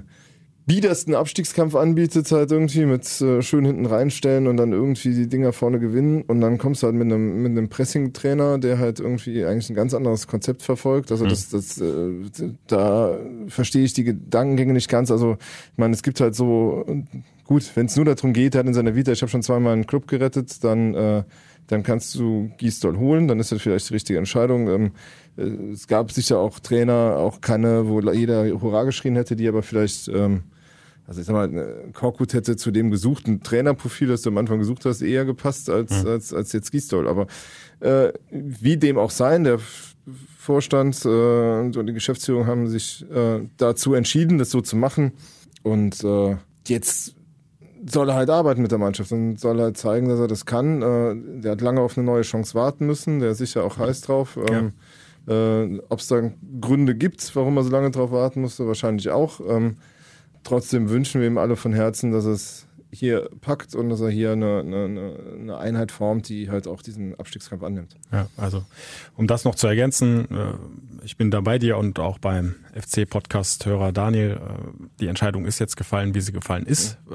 [0.70, 5.51] biedersten Abstiegskampf anbietet, halt irgendwie mit äh, schön hinten reinstellen und dann irgendwie die Dinger
[5.51, 6.22] vorne gewinnen.
[6.22, 9.76] Und dann kommst du halt mit einem, mit einem Pressing-Trainer, der halt irgendwie eigentlich ein
[9.76, 11.11] ganz anderes Konzept verfolgt.
[11.11, 11.30] Also mhm.
[11.30, 13.17] das, das, äh, da
[13.47, 15.09] verstehe ich die Gedankengänge nicht ganz.
[15.09, 15.38] Also
[15.72, 16.86] ich meine, es gibt halt so,
[17.45, 19.88] gut, wenn es nur darum geht, halt in seiner Vita, ich habe schon zweimal einen
[19.88, 21.24] Club gerettet, dann äh,
[21.65, 24.67] dann kannst du Gisdol holen, dann ist das vielleicht die richtige Entscheidung.
[24.70, 24.91] Ähm,
[25.38, 29.61] äh, es gab sicher auch Trainer, auch keine, wo jeder Hurra geschrien hätte, die aber
[29.61, 30.45] vielleicht ähm,
[31.10, 34.86] also ich sag mal, Korkut hätte zu dem gesuchten Trainerprofil, das du am Anfang gesucht
[34.86, 36.10] hast, eher gepasst als, mhm.
[36.10, 37.07] als, als jetzt Gisdol.
[37.07, 37.26] Aber
[37.80, 39.57] äh, wie dem auch sein, der
[40.38, 45.14] Vorstand äh, und die Geschäftsführung haben sich äh, dazu entschieden, das so zu machen.
[45.64, 46.38] Und äh,
[46.68, 47.16] jetzt
[47.88, 50.84] soll er halt arbeiten mit der Mannschaft und soll halt zeigen, dass er das kann.
[50.84, 54.01] Äh, der hat lange auf eine neue Chance warten müssen, der ist sicher auch heiß
[54.01, 54.38] drauf.
[54.47, 54.74] Ähm,
[55.26, 55.64] ja.
[55.64, 56.32] äh, Ob es da
[56.62, 59.39] Gründe gibt, warum er so lange drauf warten musste, wahrscheinlich auch.
[59.39, 59.78] Ähm,
[60.49, 64.31] trotzdem wünschen wir ihm alle von Herzen, dass es hier packt und dass er hier
[64.31, 67.95] eine, eine, eine Einheit formt, die halt auch diesen Abstiegskampf annimmt.
[68.11, 68.63] Ja, also
[69.15, 73.91] um das noch zu ergänzen, äh, ich bin da bei dir und auch beim FC-Podcast-Hörer
[73.91, 74.31] Daniel.
[74.31, 76.97] Äh, die Entscheidung ist jetzt gefallen, wie sie gefallen ist.
[77.11, 77.13] Äh,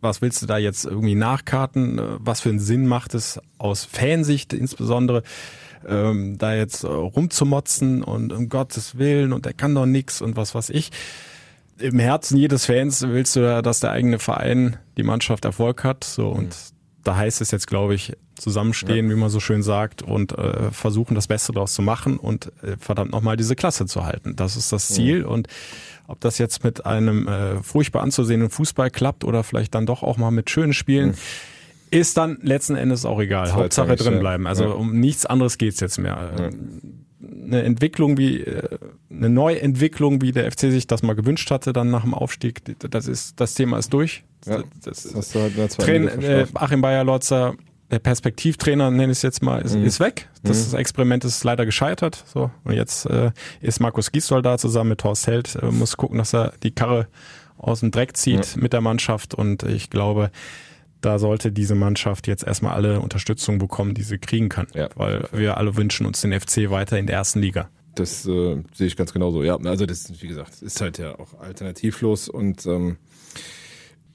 [0.00, 2.00] was willst du da jetzt irgendwie nachkarten?
[2.20, 5.24] Was für einen Sinn macht es aus Fansicht insbesondere?
[5.84, 10.54] Ähm, da jetzt rumzumotzen und um Gottes Willen und er kann doch nix und was
[10.54, 10.90] weiß ich
[11.80, 16.04] im Herzen jedes Fans willst du ja, dass der eigene Verein, die Mannschaft Erfolg hat.
[16.04, 17.04] So und mhm.
[17.04, 19.14] da heißt es jetzt, glaube ich, zusammenstehen, ja.
[19.14, 22.76] wie man so schön sagt, und äh, versuchen, das Beste daraus zu machen und äh,
[22.78, 24.36] verdammt nochmal diese Klasse zu halten.
[24.36, 25.20] Das ist das Ziel.
[25.20, 25.28] Mhm.
[25.28, 25.48] Und
[26.06, 30.16] ob das jetzt mit einem äh, furchtbar anzusehenden Fußball klappt oder vielleicht dann doch auch
[30.16, 31.10] mal mit schönen Spielen.
[31.10, 31.14] Mhm.
[31.92, 33.52] Ist dann letzten Endes auch egal.
[33.52, 34.46] Hauptsache drin bleiben.
[34.46, 34.70] Also ja.
[34.70, 36.32] um nichts anderes geht's jetzt mehr.
[36.38, 36.50] Ja
[37.22, 38.78] eine Entwicklung wie äh,
[39.10, 42.62] eine Neuentwicklung, wie der FC sich das mal gewünscht hatte, dann nach dem Aufstieg.
[42.90, 44.24] Das ist das Thema ist durch.
[44.46, 47.54] Ja, das, das der Train, äh, Achim Bayer-Lotzer,
[47.90, 49.84] der Perspektivtrainer, nenne ich es jetzt mal, ist, mhm.
[49.84, 50.28] ist weg.
[50.42, 50.78] Das mhm.
[50.78, 52.24] Experiment ist leider gescheitert.
[52.26, 55.56] So und jetzt äh, ist Markus Gisdol da zusammen mit Horst Held.
[55.56, 57.08] Äh, muss gucken, dass er die Karre
[57.58, 58.62] aus dem Dreck zieht ja.
[58.62, 60.30] mit der Mannschaft und ich glaube,
[61.00, 64.88] da sollte diese Mannschaft jetzt erstmal alle Unterstützung bekommen, die sie kriegen kann, ja.
[64.96, 67.68] weil wir alle wünschen uns den FC weiter in der ersten Liga.
[67.94, 69.42] Das äh, sehe ich ganz genauso.
[69.42, 72.98] Ja, also das, wie gesagt, ist halt ja auch alternativlos und ähm,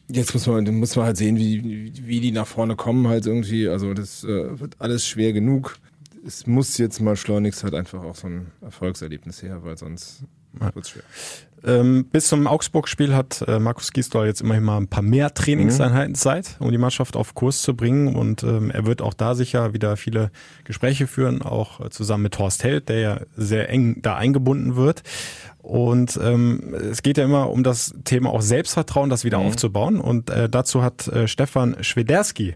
[0.07, 3.67] jetzt muss man, muss man halt sehen, wie, wie die nach vorne kommen halt irgendwie.
[3.67, 5.77] Also das äh, wird alles schwer genug.
[6.25, 10.23] Es muss jetzt mal schleunigst halt einfach auch so ein Erfolgserlebnis her, weil sonst
[10.59, 10.71] ja.
[11.65, 16.11] Ähm, bis zum Augsburg-Spiel hat äh, Markus Gisdol jetzt immerhin mal ein paar mehr Trainingseinheiten
[16.11, 16.15] mhm.
[16.15, 18.15] Zeit, um die Mannschaft auf Kurs zu bringen.
[18.15, 20.29] Und ähm, er wird auch da sicher wieder viele
[20.63, 25.01] Gespräche führen, auch äh, zusammen mit Horst Held, der ja sehr eng da eingebunden wird.
[25.57, 29.47] Und ähm, es geht ja immer um das Thema auch Selbstvertrauen, das wieder mhm.
[29.47, 29.99] aufzubauen.
[29.99, 32.55] Und äh, dazu hat äh, Stefan Schwederski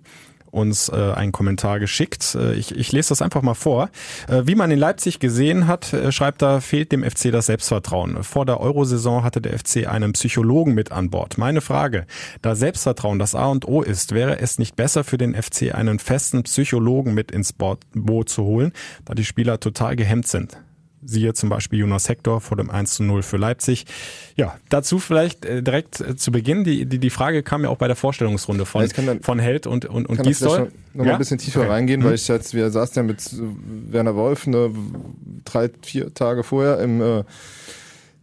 [0.51, 2.35] uns äh, einen Kommentar geschickt.
[2.35, 3.89] Äh, ich, ich lese das einfach mal vor.
[4.27, 8.23] Äh, wie man in Leipzig gesehen hat, äh, schreibt er, fehlt dem FC das Selbstvertrauen.
[8.23, 11.37] Vor der Eurosaison hatte der FC einen Psychologen mit an Bord.
[11.37, 12.05] Meine Frage,
[12.41, 15.99] da Selbstvertrauen das A und O ist, wäre es nicht besser für den FC einen
[15.99, 18.71] festen Psychologen mit ins Boot zu holen,
[19.05, 20.57] da die Spieler total gehemmt sind?
[21.03, 23.85] Siehe zum Beispiel Jonas Hector vor dem 1 zu 0 für Leipzig.
[24.35, 26.63] Ja, dazu vielleicht äh, direkt äh, zu Beginn.
[26.63, 29.85] Die, die, die Frage kam ja auch bei der Vorstellungsrunde von, dann, von Held und,
[29.85, 30.71] und, und Gisdol.
[30.93, 31.13] Noch ja?
[31.13, 31.69] ein bisschen tiefer okay.
[31.69, 32.05] reingehen, mhm.
[32.05, 33.23] weil ich jetzt, wir saßen ja mit
[33.91, 34.71] Werner Wolf ne,
[35.45, 37.23] drei, vier Tage vorher im, äh,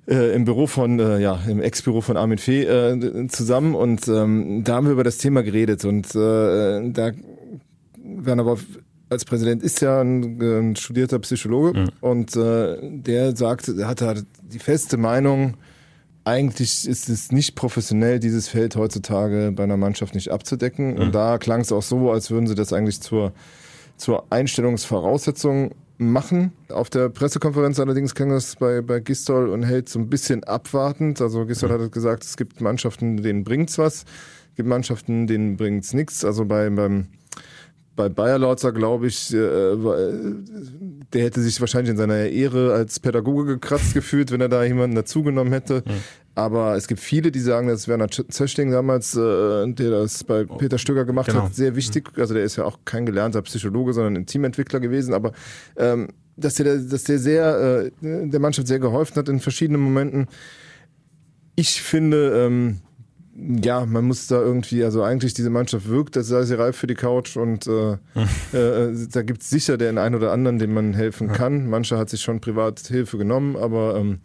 [0.08, 4.62] äh, im Büro von, äh, ja, im Ex-Büro von Armin Fee äh, zusammen und ähm,
[4.64, 7.12] da haben wir über das Thema geredet und äh, da
[8.02, 8.64] Werner Wolf
[9.08, 11.88] als Präsident ist ja ein, ein studierter Psychologe mhm.
[12.00, 15.56] und äh, der sagt, er hat halt die feste Meinung,
[16.24, 20.94] eigentlich ist es nicht professionell, dieses Feld heutzutage bei einer Mannschaft nicht abzudecken.
[20.94, 21.00] Mhm.
[21.00, 23.32] Und da klang es auch so, als würden sie das eigentlich zur,
[23.96, 26.52] zur Einstellungsvoraussetzung machen.
[26.68, 31.20] Auf der Pressekonferenz allerdings klang das bei, bei Gistol und Held so ein bisschen abwartend.
[31.20, 31.84] Also Gistol mhm.
[31.84, 34.04] hat gesagt, es gibt Mannschaften, denen bringt's was,
[34.50, 36.24] es gibt Mannschaften, denen bringt's nichts.
[36.24, 37.06] Also bei, beim
[37.96, 39.76] bei Bayer Lautzer, glaube ich, äh,
[41.12, 44.94] der hätte sich wahrscheinlich in seiner Ehre als Pädagoge gekratzt gefühlt, wenn er da jemanden
[44.94, 45.82] dazugenommen hätte.
[45.86, 45.92] Mhm.
[46.34, 50.56] Aber es gibt viele, die sagen, dass Werner Zöschling damals, äh, der das bei oh.
[50.58, 51.44] Peter Stöger gemacht genau.
[51.44, 52.10] hat, sehr wichtig.
[52.16, 55.14] Also der ist ja auch kein gelernter Psychologe, sondern ein Teamentwickler gewesen.
[55.14, 55.32] Aber
[55.78, 60.26] ähm, dass der, dass der sehr äh, der Mannschaft sehr geholfen hat in verschiedenen Momenten.
[61.54, 62.80] Ich finde, ähm,
[63.38, 66.86] ja, man muss da irgendwie, also eigentlich diese Mannschaft wirkt, das sei sie reif für
[66.86, 67.92] die Couch und äh,
[68.56, 71.68] äh, da gibt es sicher den einen oder anderen, dem man helfen kann.
[71.68, 74.20] Mancher hat sich schon privat Hilfe genommen, aber ähm,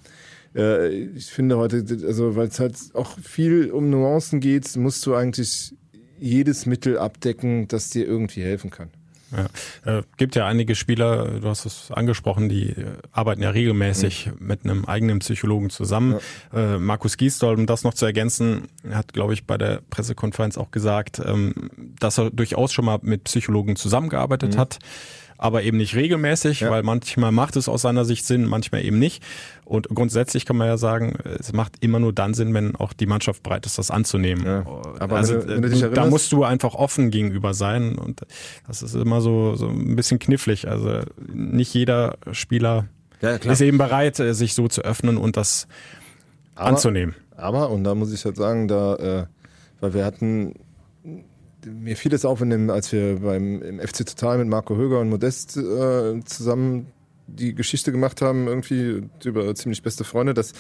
[0.56, 5.14] äh, ich finde heute, also weil es halt auch viel um Nuancen geht, musst du
[5.14, 5.76] eigentlich
[6.18, 8.92] jedes Mittel abdecken, das dir irgendwie helfen kann.
[9.36, 10.00] Ja.
[10.00, 14.48] Äh, gibt ja einige Spieler, du hast es angesprochen, die äh, arbeiten ja regelmäßig mhm.
[14.48, 16.20] mit einem eigenen Psychologen zusammen.
[16.54, 16.76] Ja.
[16.76, 20.72] Äh, Markus Giesdol, um das noch zu ergänzen, hat, glaube ich, bei der Pressekonferenz auch
[20.72, 21.54] gesagt, ähm,
[22.00, 24.60] dass er durchaus schon mal mit Psychologen zusammengearbeitet mhm.
[24.60, 24.80] hat
[25.42, 26.70] aber eben nicht regelmäßig, ja.
[26.70, 29.24] weil manchmal macht es aus seiner Sicht Sinn, manchmal eben nicht.
[29.66, 33.08] Und grundsätzlich kann man ja sagen, es macht immer nur dann Sinn, wenn auch die
[33.08, 34.46] Mannschaft bereit ist, das anzunehmen.
[34.46, 34.66] Ja.
[35.00, 38.22] Aber also, wenn du, wenn du da musst du einfach offen gegenüber sein und
[38.68, 40.68] das ist immer so, so ein bisschen knifflig.
[40.68, 41.00] Also
[41.34, 42.86] nicht jeder Spieler
[43.22, 45.68] ja, ist eben bereit, äh, sich so zu öffnen und das
[46.54, 47.16] aber, anzunehmen.
[47.36, 49.26] Aber, und da muss ich halt sagen, da, äh,
[49.80, 50.54] weil wir hatten
[51.66, 55.00] mir fiel es auf, in dem, als wir beim im FC Total mit Marco Höger
[55.00, 56.88] und Modest äh, zusammen
[57.28, 60.54] die Geschichte gemacht haben, irgendwie über ziemlich beste Freunde, dass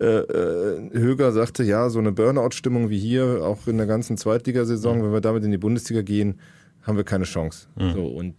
[0.00, 4.98] äh, äh, Höger sagte, ja, so eine Burnout-Stimmung wie hier, auch in der ganzen Zweitligasaison,
[4.98, 5.04] mhm.
[5.04, 6.38] wenn wir damit in die Bundesliga gehen,
[6.82, 7.68] haben wir keine Chance.
[7.76, 7.92] Mhm.
[7.92, 8.34] So, und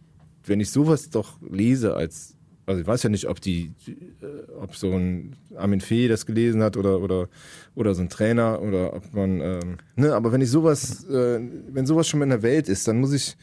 [0.46, 2.36] wenn ich sowas doch lese als
[2.70, 3.74] also ich weiß ja nicht, ob die,
[4.22, 7.28] äh, ob so ein Armin Fee das gelesen hat oder oder
[7.74, 11.40] oder so ein Trainer oder ob man, ähm, ne, aber wenn ich sowas, äh,
[11.70, 13.38] wenn sowas schon mal in der Welt ist, dann muss ich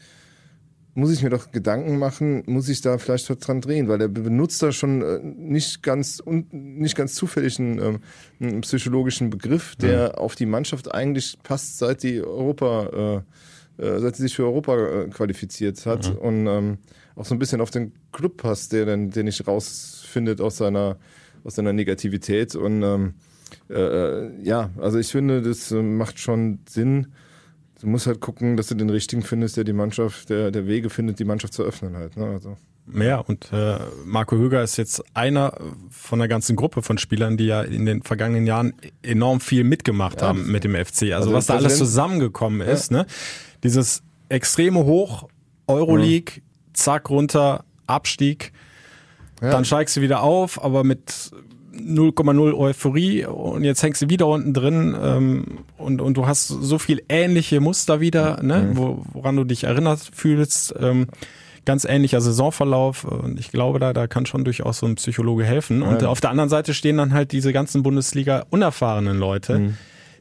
[0.93, 4.63] muss ich mir doch Gedanken machen, muss ich da vielleicht dran drehen, weil der benutzt
[4.63, 7.99] da schon äh, nicht ganz un, nicht ganz zufällig einen, ähm,
[8.39, 10.15] einen psychologischen Begriff, der mhm.
[10.15, 13.23] auf die Mannschaft eigentlich passt, seit die Europa,
[13.77, 16.17] äh, äh, seit sie sich für Europa qualifiziert hat mhm.
[16.17, 16.77] und ähm,
[17.17, 20.97] auch so ein bisschen auf den Club passt, der dann, der nicht rausfindet aus seiner,
[21.43, 22.55] aus seiner Negativität.
[22.55, 23.13] Und ähm,
[23.69, 27.07] äh, äh, ja, also ich finde, das äh, macht schon Sinn.
[27.81, 30.89] Du musst halt gucken, dass du den richtigen findest, der die Mannschaft, der, der Wege
[30.89, 32.17] findet, die Mannschaft zu öffnen halt.
[32.17, 32.25] Ne?
[32.25, 32.57] Also.
[32.93, 35.57] Ja, und äh, Marco Höger ist jetzt einer
[35.89, 40.21] von einer ganzen Gruppe von Spielern, die ja in den vergangenen Jahren enorm viel mitgemacht
[40.21, 41.03] ja, haben mit dem FC.
[41.03, 42.99] Also, also was da alles zusammengekommen ist, ja.
[42.99, 43.05] ne?
[43.63, 45.27] Dieses extreme Hoch,
[45.67, 46.41] Euroleague,
[46.77, 48.53] zack runter, Abstieg.
[49.41, 49.51] Ja.
[49.51, 51.31] Dann steigst du wieder auf, aber mit
[51.73, 55.45] 0,0 Euphorie und jetzt hängst du wieder unten drin ähm,
[55.77, 58.77] und, und du hast so viel ähnliche Muster wieder, ne, Mhm.
[58.77, 60.73] wo, woran du dich erinnert fühlst.
[60.79, 61.07] Ähm,
[61.65, 65.81] ganz ähnlicher Saisonverlauf und ich glaube, da, da kann schon durchaus so ein Psychologe helfen.
[65.83, 66.07] Und Ja.
[66.07, 69.77] auf der anderen Seite stehen dann halt diese ganzen Bundesliga unerfahrenen Leute, Mhm.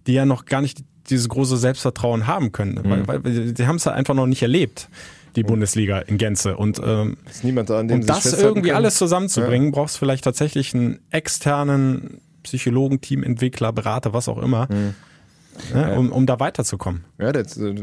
[0.08, 3.06] die ja noch gar nicht dieses große Selbstvertrauen haben können, Mhm.
[3.06, 4.88] weil, weil die haben es halt einfach noch nicht erlebt,
[5.36, 6.56] die Bundesliga in Gänze.
[6.56, 10.24] Und ähm, Ist niemand da, an dem um das irgendwie alles zusammenzubringen, brauchst du vielleicht
[10.24, 14.94] tatsächlich einen externen Psychologen, Teamentwickler, Berater, was auch immer, Mhm.
[15.74, 17.04] ne, um, um da weiterzukommen.
[17.18, 17.74] Ja, das äh,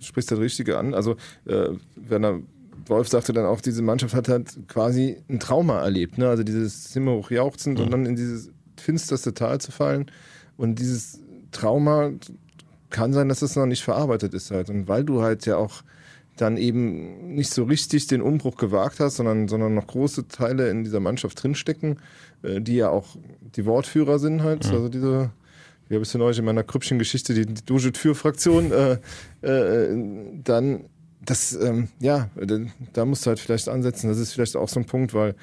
[0.00, 0.94] sprichst das Richtige an.
[0.94, 2.40] Also äh, Werner
[2.86, 6.18] Wolf sagte dann auch, diese Mannschaft hat halt quasi ein Trauma erlebt.
[6.18, 6.28] Ne?
[6.28, 10.10] Also dieses Zimmer hochjauchzend und dann in dieses finsterste Tal zu fallen.
[10.56, 11.18] Und dieses
[11.50, 12.10] Trauma
[12.90, 14.68] kann sein, dass es noch nicht verarbeitet ist halt.
[14.70, 15.82] Und weil du halt ja auch
[16.36, 20.84] dann eben nicht so richtig den Umbruch gewagt hast, sondern, sondern noch große Teile in
[20.84, 21.98] dieser Mannschaft drinstecken,
[22.42, 23.16] äh, die ja auch
[23.56, 24.66] die Wortführer sind halt.
[24.66, 25.30] Also diese,
[25.88, 28.98] wie habe ich es neulich in meiner Krüppchen-Geschichte, die, die Dojet-Für-Fraktion, äh,
[29.42, 29.96] äh,
[30.42, 30.84] dann
[31.24, 32.28] das, ähm, ja,
[32.92, 34.08] da, musst du halt vielleicht ansetzen.
[34.08, 35.34] Das ist vielleicht auch so ein Punkt, weil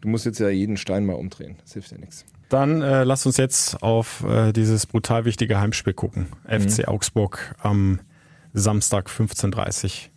[0.00, 1.56] du musst jetzt ja jeden Stein mal umdrehen.
[1.62, 2.24] Das hilft ja nichts.
[2.48, 6.28] Dann äh, lass uns jetzt auf äh, dieses brutal wichtige Heimspiel gucken.
[6.48, 6.60] Mhm.
[6.60, 8.00] FC Augsburg am
[8.54, 10.08] Samstag 15.30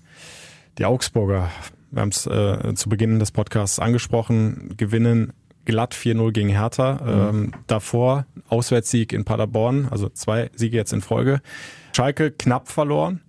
[0.79, 1.51] Die Augsburger,
[1.91, 5.33] wir haben es äh, zu Beginn des Podcasts angesprochen, gewinnen
[5.65, 7.29] glatt 4-0 gegen Hertha.
[7.29, 11.41] Ähm, davor Auswärtssieg in Paderborn, also zwei Siege jetzt in Folge.
[11.93, 13.19] Schalke knapp verloren.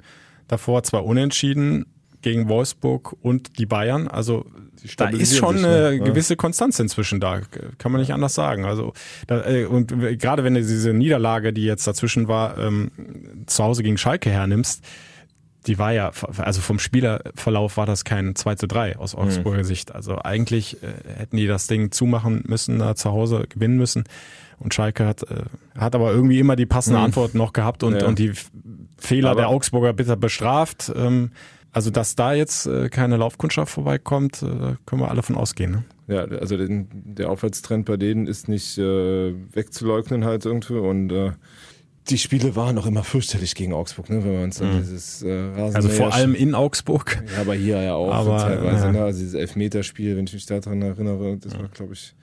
[0.47, 1.87] Davor zwei Unentschieden
[2.23, 4.07] gegen Wolfsburg und die Bayern.
[4.07, 4.47] Also
[4.97, 5.97] da ist schon sich, eine ne?
[5.97, 6.05] Ja.
[6.05, 7.41] gewisse Konstanz inzwischen da,
[7.79, 8.65] kann man nicht anders sagen.
[8.65, 8.93] Also
[9.27, 12.93] da, äh, und gerade wenn du diese Niederlage, die jetzt dazwischen war, ähm,
[13.47, 14.85] zu Hause gegen Schalke hernimmst,
[15.67, 19.95] die war ja, also vom Spielerverlauf war das kein 2 zu 3 aus Augsburger Sicht.
[19.95, 20.87] Also eigentlich äh,
[21.19, 24.05] hätten die das Ding zumachen müssen, da zu Hause gewinnen müssen.
[24.59, 25.45] Und Schalke hat, äh,
[25.79, 28.07] hat aber irgendwie immer die passende Antwort noch gehabt und, Ja.
[28.07, 28.33] und die
[28.99, 30.93] Fehler Aber- der Augsburger bitter bestraft.
[30.95, 31.31] Ähm,
[31.73, 35.71] also dass da jetzt äh, keine Laufkundschaft vorbeikommt, äh, können wir alle von ausgehen.
[35.71, 35.85] Ne?
[36.09, 41.31] Ja, also den, der Aufwärtstrend bei denen ist nicht äh, wegzuleugnen halt irgendwie und äh,
[42.11, 45.31] die Spiele waren auch immer fürchterlich gegen Augsburg, ne, wenn man uns an dieses äh,
[45.33, 47.23] Rasenmäher Also vor allem in Augsburg.
[47.35, 48.87] Ja, aber hier ja auch Aber, teilweise.
[48.87, 48.93] ja.
[48.93, 49.03] Ne?
[49.05, 52.15] Also dieses Elfmeterspiel, wenn ich mich daran erinnere, das war, glaube ich,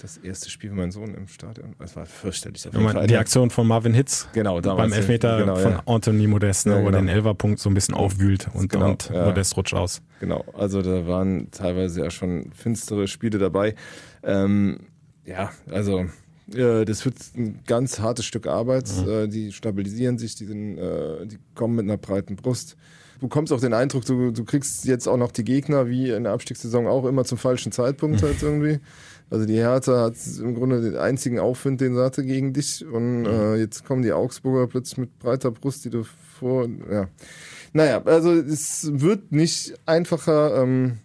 [0.00, 1.74] das erste Spiel für meinen Sohn im Stadion.
[1.78, 2.62] Es war fürchterlich.
[2.62, 3.06] Fall.
[3.06, 5.82] die Aktion von Marvin Hitz Genau, beim Elfmeter genau, von ja.
[5.86, 6.98] Anthony Modest, ne, Ja, wo er genau.
[7.02, 9.24] den Elferpunkt so ein bisschen aufwühlt und, Genau, und ja.
[9.24, 10.02] Modest rutscht aus.
[10.20, 13.74] Genau, also da waren teilweise ja schon finstere Spiele dabei.
[14.22, 14.80] Ähm,
[15.24, 16.06] ja, also
[16.48, 18.88] das wird ein ganz hartes Stück Arbeit.
[19.06, 22.76] Äh, die stabilisieren sich, die, sind, äh, die kommen mit einer breiten Brust.
[23.20, 26.24] Du bekommst auch den Eindruck, du, du kriegst jetzt auch noch die Gegner, wie in
[26.24, 28.78] der Abstiegssaison auch immer zum falschen Zeitpunkt halt irgendwie.
[29.30, 32.86] Also die Hertha hat im Grunde den einzigen Aufwind, den sie hatte gegen dich.
[32.86, 36.04] Und äh, jetzt kommen die Augsburger plötzlich mit breiter Brust, die du
[36.38, 36.68] vor.
[36.90, 37.08] Ja.
[37.72, 40.62] Naja, also es wird nicht einfacher.
[40.62, 40.98] Ähm,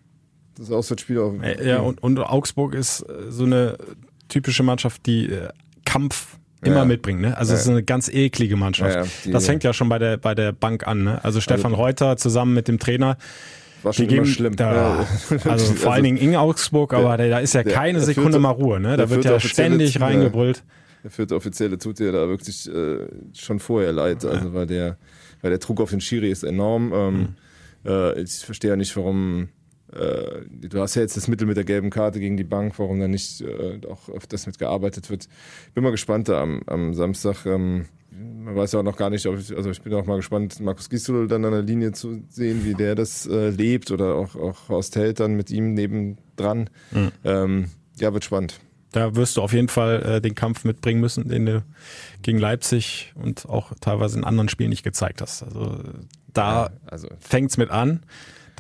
[0.56, 1.34] das Auswärtsspiel auch.
[1.42, 3.78] Äh, Ja, und, und Augsburg ist äh, so eine
[4.32, 5.50] typische Mannschaft, die äh,
[5.86, 6.86] Kampf immer Ja.
[6.86, 7.22] mitbringt.
[7.22, 7.36] Ne?
[7.38, 8.96] Also es ist eine ganz eklige Mannschaft.
[8.96, 11.04] Ja, die- das fängt ja schon bei der bei der Bank an.
[11.04, 11.24] Ne?
[11.24, 13.18] Also Stefan Reuter zusammen mit dem Trainer.
[13.84, 14.56] war schon geben, schlimm.
[14.56, 15.40] Da, Ja.
[15.52, 18.80] also vor allen Dingen in Augsburg, aber da, da ist ja keine Sekunde mal Ruhe.
[18.80, 18.96] Ne?
[18.96, 20.64] Da wird ja ständig reingebrüllt.
[21.04, 24.24] Der vierte Offizielle tut dir da wirklich äh, schon vorher leid.
[24.24, 24.98] Also weil der,
[25.42, 26.94] weil der Druck auf den Schiri ist enorm.
[26.94, 27.28] Ähm, Mhm.
[27.90, 29.50] äh, ich verstehe ja nicht, warum.
[29.94, 33.00] Äh, du hast ja jetzt das Mittel mit der gelben Karte gegen die Bank, warum
[33.00, 35.28] da nicht äh, auch auf das mit gearbeitet wird.
[35.74, 37.46] Bin mal gespannt da am, am Samstag.
[37.46, 40.18] Ähm, man weiß ja auch noch gar nicht, ob ich, also ich bin auch mal
[40.18, 44.16] gespannt, Markus Gisdol dann an der Linie zu sehen, wie der das äh, lebt oder
[44.16, 46.70] auch, auch Horst Held dann mit ihm nebendran.
[46.92, 47.12] Mhm.
[47.24, 47.66] Ähm,
[48.00, 48.60] ja, wird spannend.
[48.92, 51.64] Da wirst du auf jeden Fall äh, den Kampf mitbringen müssen, den du
[52.22, 55.44] gegen Leipzig und auch teilweise in anderen Spielen nicht gezeigt hast.
[55.44, 55.80] Also
[56.34, 58.02] da Ja, also fängt's mit an.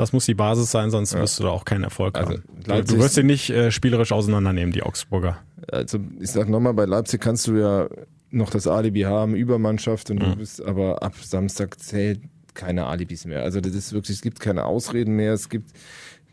[0.01, 2.43] Das muss die Basis sein, sonst wirst du da auch keinen Erfolg Also, haben.
[2.63, 5.37] Du, Leipzig- du wirst sie nicht äh, spielerisch auseinandernehmen, die Augsburger.
[5.71, 7.87] Also ich sag nochmal, bei Leipzig kannst du ja
[8.31, 12.19] noch das Alibi haben, Übermannschaft und du bist aber ab Samstag zählt
[12.55, 13.43] keine Alibis mehr.
[13.43, 15.69] Also das ist wirklich, es gibt keine Ausreden mehr, es gibt,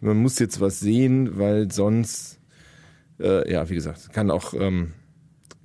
[0.01, 2.41] man muss jetzt was sehen, weil sonst,
[3.21, 4.93] äh, ja, wie gesagt, kann auch, ähm,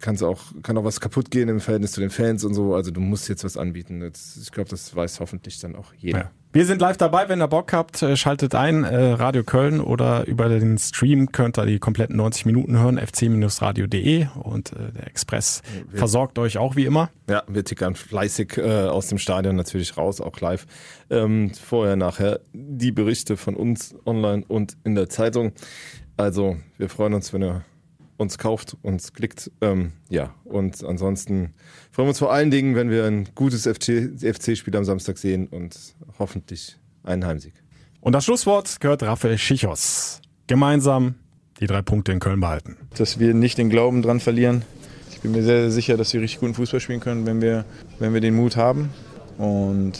[0.04, 2.76] kann's auch, kann auch was kaputt gehen im Verhältnis zu den Fans und so.
[2.76, 4.02] Also du musst jetzt was anbieten.
[4.02, 6.20] Das, ich glaube, das weiß hoffentlich dann auch jeder.
[6.20, 6.32] Ja.
[6.52, 10.28] Wir sind live dabei, wenn ihr Bock habt, äh, schaltet ein, äh, Radio Köln oder
[10.28, 15.64] über den Stream könnt ihr die kompletten 90 Minuten hören, fc-radio.de und äh, der Express
[15.92, 17.10] versorgt euch auch wie immer.
[17.28, 20.68] Ja, wir tickern fleißig äh, aus dem Stadion natürlich raus, auch live.
[21.10, 25.54] Ähm, vorher, nachher die Berichte von uns online und in der Zeitung.
[26.18, 27.66] Also, wir freuen uns, wenn ihr
[28.18, 29.52] uns kauft, uns klickt.
[29.62, 31.54] Ähm, ja, und ansonsten
[31.92, 35.78] freuen wir uns vor allen Dingen, wenn wir ein gutes FC-Spiel am Samstag sehen und
[36.20, 37.54] hoffentlich einen Heimsieg.
[38.02, 40.22] Und das Schlusswort gehört Raphael Schichos.
[40.48, 41.16] Gemeinsam
[41.60, 42.78] die drei Punkte in Köln behalten.
[42.98, 44.64] Dass wir nicht den Glauben dran verlieren.
[45.12, 47.64] Ich bin mir sehr, sehr sicher, dass wir richtig guten Fußball spielen können, wenn wir,
[48.00, 48.90] wenn wir den Mut haben.
[49.38, 49.94] Und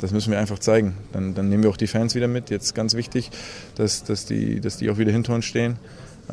[0.00, 0.94] das müssen wir einfach zeigen.
[1.12, 2.50] Dann, dann nehmen wir auch die Fans wieder mit.
[2.50, 3.30] Jetzt ganz wichtig,
[3.76, 5.78] dass, dass, die, dass die auch wieder hinter uns stehen.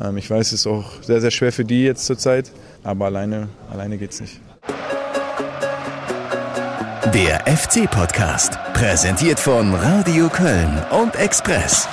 [0.00, 2.50] Ähm, ich weiß, es ist auch sehr, sehr schwer für die jetzt zurzeit,
[2.82, 4.40] aber alleine, alleine geht es nicht.
[7.12, 11.86] Der FC-Podcast, präsentiert von Radio Köln und Express.